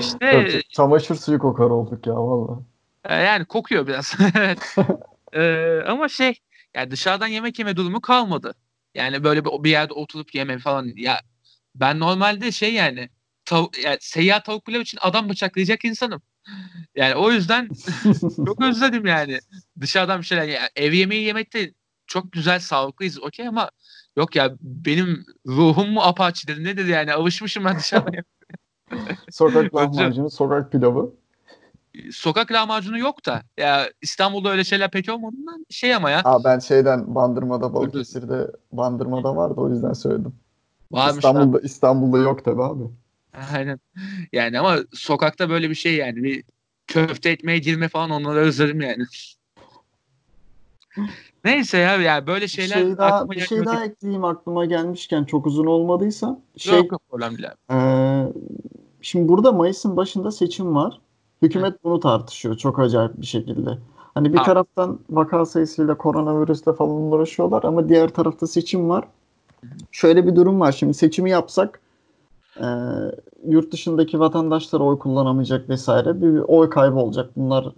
İşte 0.00 0.62
çamaşır 0.70 1.14
suyu 1.14 1.38
kokar 1.38 1.64
olduk 1.64 2.06
ya 2.06 2.14
valla. 2.16 2.60
e, 3.04 3.14
yani 3.14 3.44
kokuyor 3.44 3.86
biraz. 3.86 4.14
Evet. 4.36 4.76
Ee, 5.32 5.82
ama 5.86 6.08
şey 6.08 6.34
yani 6.76 6.90
dışarıdan 6.90 7.26
yemek 7.26 7.58
yeme 7.58 7.76
durumu 7.76 8.00
kalmadı. 8.00 8.54
Yani 8.94 9.24
böyle 9.24 9.44
bir, 9.44 9.64
bir 9.64 9.70
yerde 9.70 9.92
oturup 9.92 10.34
yeme 10.34 10.58
falan 10.58 10.92
ya 10.96 11.20
ben 11.74 12.00
normalde 12.00 12.52
şey 12.52 12.74
yani, 12.74 13.08
tav- 13.46 13.80
yani 13.84 13.96
seyyar 14.00 14.44
tavuk 14.44 14.66
pilav 14.66 14.80
için 14.80 14.98
adam 15.00 15.28
bıçaklayacak 15.28 15.84
insanım. 15.84 16.22
Yani 16.94 17.14
o 17.14 17.32
yüzden 17.32 17.68
çok 18.46 18.60
özledim 18.60 19.06
yani. 19.06 19.38
Dışarıdan 19.80 20.20
bir 20.20 20.26
şeyler. 20.26 20.42
Yani 20.42 20.68
ev 20.76 20.92
yemeği 20.92 21.26
yemekte 21.26 21.72
çok 22.06 22.32
güzel 22.32 22.60
sağlıklıyız 22.60 23.22
okey 23.22 23.48
ama 23.48 23.70
yok 24.16 24.36
ya 24.36 24.56
benim 24.60 25.24
ruhum 25.46 25.90
mu 25.90 26.00
apaçidir 26.00 26.64
nedir 26.64 26.86
yani 26.86 27.12
alışmışım 27.12 27.64
ben 27.64 27.78
dışarıda. 27.78 28.10
Sokak 29.30 29.74
lahmacunu, 29.74 30.30
sokak 30.30 30.72
pilavı. 30.72 31.14
Sokak 32.12 32.52
lahmacunu 32.52 32.98
yok 32.98 33.26
da 33.26 33.42
ya 33.58 33.90
İstanbul'da 34.02 34.50
öyle 34.50 34.64
şeyler 34.64 34.90
pek 34.90 35.10
olmadığından 35.10 35.66
şey 35.70 35.94
ama 35.94 36.10
ya. 36.10 36.20
Aa, 36.24 36.44
ben 36.44 36.58
şeyden 36.58 37.14
Bandırma'da 37.14 37.74
Balıkesir'de 37.74 38.50
Bandırma'da 38.72 39.36
vardı 39.36 39.60
o 39.60 39.70
yüzden 39.70 39.92
söyledim. 39.92 40.34
Varmış 40.92 41.16
İstanbul'da 41.16 41.60
İstanbul'da 41.60 42.18
yok 42.18 42.44
tabi 42.44 42.62
abi. 42.62 42.84
Aynen. 43.54 43.80
Yani 44.32 44.60
ama 44.60 44.76
sokakta 44.92 45.50
böyle 45.50 45.70
bir 45.70 45.74
şey 45.74 45.96
yani 45.96 46.22
bir 46.22 46.44
köfte 46.86 47.30
etmeye 47.30 47.58
girme 47.58 47.88
falan 47.88 48.10
onları 48.10 48.38
özledim 48.38 48.80
yani. 48.80 49.04
Neyse 51.44 51.78
ya 51.78 51.96
yani 51.96 52.26
böyle 52.26 52.44
Bir 52.44 52.50
şeyler 52.50 52.74
şey 52.74 52.96
daha, 52.96 53.14
aklıma 53.14 53.32
bir 53.32 53.40
şey 53.40 53.64
daha 53.64 53.84
ekleyeyim 53.84 54.24
aklıma 54.24 54.64
gelmişken 54.64 55.24
çok 55.24 55.46
uzun 55.46 55.66
olmadıysa. 55.66 56.38
Şey, 56.56 56.78
Yok 56.78 56.92
yok 56.92 57.02
problem 57.10 57.38
değil 57.38 57.48
abi. 57.48 57.78
Ee, 57.78 58.32
şimdi 59.00 59.28
burada 59.28 59.52
Mayıs'ın 59.52 59.96
başında 59.96 60.30
seçim 60.30 60.74
var. 60.74 61.00
Hükümet 61.42 61.84
bunu 61.84 62.00
tartışıyor 62.00 62.56
çok 62.56 62.78
acayip 62.78 63.20
bir 63.20 63.26
şekilde. 63.26 63.78
Hani 64.14 64.32
bir 64.32 64.38
Ha. 64.38 64.44
taraftan 64.44 64.98
vaka 65.10 65.46
sayısıyla 65.46 65.96
koronavirüsle 65.98 66.72
falan 66.72 66.92
uğraşıyorlar 66.92 67.64
ama 67.64 67.88
diğer 67.88 68.08
tarafta 68.08 68.46
seçim 68.46 68.88
var. 68.88 69.04
Şöyle 69.92 70.26
bir 70.26 70.36
durum 70.36 70.60
var. 70.60 70.72
Şimdi 70.72 70.94
seçimi 70.94 71.30
yapsak 71.30 71.80
e, 72.60 72.66
yurt 73.46 73.72
dışındaki 73.72 74.20
vatandaşlar 74.20 74.80
oy 74.80 74.98
kullanamayacak 74.98 75.68
vesaire 75.68 76.22
bir 76.22 76.38
oy 76.38 76.70
kaybı 76.70 76.96
olacak. 76.96 77.30
Bunlar 77.36 77.72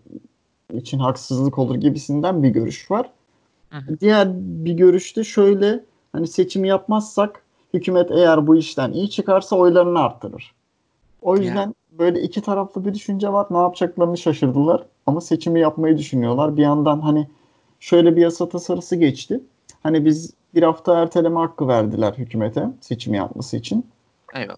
için 0.73 0.99
haksızlık 0.99 1.59
olur 1.59 1.75
gibisinden 1.75 2.43
bir 2.43 2.49
görüş 2.49 2.91
var. 2.91 3.11
Hı 3.71 3.79
hı. 3.79 4.01
Diğer 4.01 4.29
bir 4.35 4.73
görüşte 4.73 5.25
şöyle 5.25 5.85
hani 6.13 6.27
seçimi 6.27 6.69
yapmazsak 6.69 7.43
hükümet 7.75 8.11
eğer 8.11 8.47
bu 8.47 8.57
işten 8.57 8.93
iyi 8.93 9.11
çıkarsa 9.11 9.57
oylarını 9.57 9.99
arttırır. 9.99 10.55
O 11.23 11.37
yüzden 11.37 11.55
Yani. 11.57 11.75
Böyle 11.99 12.23
iki 12.23 12.41
taraflı 12.41 12.85
bir 12.85 12.95
düşünce 12.95 13.33
var. 13.33 13.47
Ne 13.51 13.59
yapacaklarını 13.59 14.19
şaşırdılar 14.19 14.87
ama 15.07 15.21
seçimi 15.21 15.61
yapmayı 15.61 15.99
düşünüyorlar. 15.99 16.57
Bir 16.57 16.63
yandan 16.63 17.01
hani 17.01 17.27
şöyle 17.81 18.17
bir 18.17 18.21
yasa 18.21 18.49
tasarısı 18.49 18.97
geçti. 18.97 19.41
Hani 19.83 20.05
biz 20.05 20.33
bir 20.55 20.63
hafta 20.63 20.99
erteleme 21.01 21.41
hakkı 21.41 21.69
verdiler 21.69 22.13
hükümete 22.13 22.71
seçimi 22.81 23.17
yapması 23.17 23.57
için. 23.57 23.87
Eyvallah. 24.35 24.57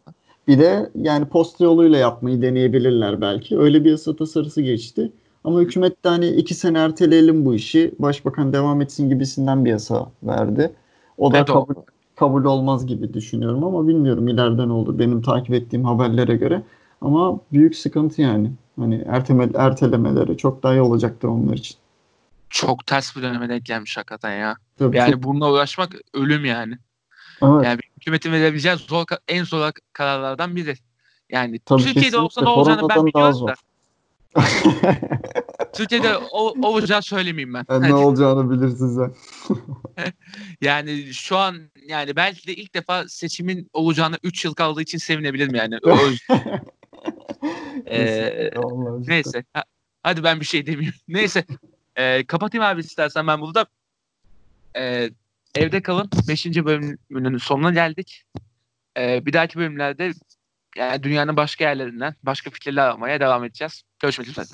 Bir 0.48 0.58
de 0.58 0.90
yani 0.94 1.24
posta 1.24 1.64
yoluyla 1.64 1.98
yapmayı 1.98 2.42
deneyebilirler 2.42 3.20
belki. 3.20 3.58
Öyle 3.58 3.84
bir 3.84 3.90
yasa 3.90 4.16
tasarısı 4.16 4.62
geçti. 4.62 5.12
Ama 5.44 5.60
hükümet 5.60 6.04
de 6.04 6.08
hani 6.08 6.26
iki 6.26 6.54
sene 6.54 6.78
erteleyelim 6.78 7.44
bu 7.44 7.54
işi. 7.54 7.94
Başbakan 7.98 8.52
devam 8.52 8.80
etsin 8.80 9.08
gibisinden 9.08 9.64
bir 9.64 9.70
yasa 9.70 10.10
verdi. 10.22 10.72
O 11.18 11.32
da 11.32 11.36
Evet, 11.38 11.46
kabul, 11.46 11.74
kabul 12.16 12.44
olmaz 12.44 12.86
gibi 12.86 13.14
düşünüyorum 13.14 13.64
ama 13.64 13.88
bilmiyorum 13.88 14.28
ileride 14.28 14.68
ne 14.68 14.72
olur 14.72 14.98
benim 14.98 15.22
takip 15.22 15.54
ettiğim 15.54 15.84
haberlere 15.84 16.36
göre. 16.36 16.62
Ama 17.00 17.40
büyük 17.52 17.76
sıkıntı 17.76 18.22
yani. 18.22 18.52
Hani 18.76 19.04
erteme, 19.08 19.48
ertelemeleri 19.54 20.36
çok 20.36 20.62
daha 20.62 20.72
iyi 20.72 20.80
olacaktır 20.80 21.28
onlar 21.28 21.54
için. 21.54 21.76
Çok 22.50 22.86
ters 22.86 23.16
bir 23.16 23.22
döneme 23.22 23.48
denk 23.48 23.66
gelmiş 23.66 23.96
hakikaten 23.96 24.36
ya. 24.38 24.56
Tabii 24.78 24.96
Yani 24.96 25.12
çok- 25.12 25.22
bununla 25.22 25.52
uğraşmak 25.52 25.94
ölüm 26.14 26.44
yani. 26.44 26.78
evet, 27.42 27.64
Yani 27.64 27.78
hükümetin 27.96 28.32
verebileceği 28.32 28.76
zor 28.76 29.04
en 29.28 29.44
zor 29.44 29.70
kararlardan 29.92 30.56
biri. 30.56 30.74
Yani 31.30 31.58
Tabii 31.58 31.82
Türkiye'de 31.82 32.18
olsa 32.18 32.42
ne 32.42 32.48
olacağını 32.48 32.88
ben 32.88 33.06
biliyorum 33.06 33.46
da. 33.46 33.54
Türkiye'de 35.72 36.16
o, 36.16 36.68
olacağını 36.68 37.02
söylemeyeyim 37.02 37.54
ben. 37.54 37.64
Yani 37.70 37.82
ne 37.82 37.90
Hadi. 37.90 37.94
olacağını 37.94 38.50
bilirsin 38.50 38.96
sen. 38.96 39.14
Yani 40.60 41.14
şu 41.14 41.36
an 41.36 41.56
yani 41.86 42.16
belki 42.16 42.46
de 42.46 42.54
ilk 42.54 42.74
defa 42.74 43.08
seçimin 43.08 43.70
olacağına 43.72 44.16
3 44.22 44.44
yıl 44.44 44.54
kaldığı 44.54 44.82
için 44.82 44.98
sevinebilirim 44.98 45.54
yani. 45.54 45.78
Ee, 47.90 48.50
neyse. 49.06 49.44
Ha- 49.54 49.64
hadi 50.02 50.24
ben 50.24 50.40
bir 50.40 50.44
şey 50.44 50.66
demeyeyim. 50.66 50.94
Neyse. 51.08 51.44
Ee, 51.96 52.26
kapatayım 52.26 52.64
abi 52.64 52.80
istersen 52.80 53.26
ben 53.26 53.40
burada. 53.40 53.66
Ee, 54.76 55.10
evde 55.54 55.82
kalın. 55.82 56.10
5. 56.28 56.46
bölümünün 56.46 57.38
sonuna 57.38 57.70
geldik. 57.70 58.24
Ee, 58.98 59.26
bir 59.26 59.32
dahaki 59.32 59.58
bölümlerde 59.58 60.12
yani 60.76 61.02
dünyanın 61.02 61.36
başka 61.36 61.64
yerlerinden 61.64 62.14
başka 62.22 62.50
fikirler 62.50 62.88
almaya 62.88 63.20
devam 63.20 63.44
edeceğiz. 63.44 63.82
Görüşmek 64.02 64.28
üzere. 64.28 64.46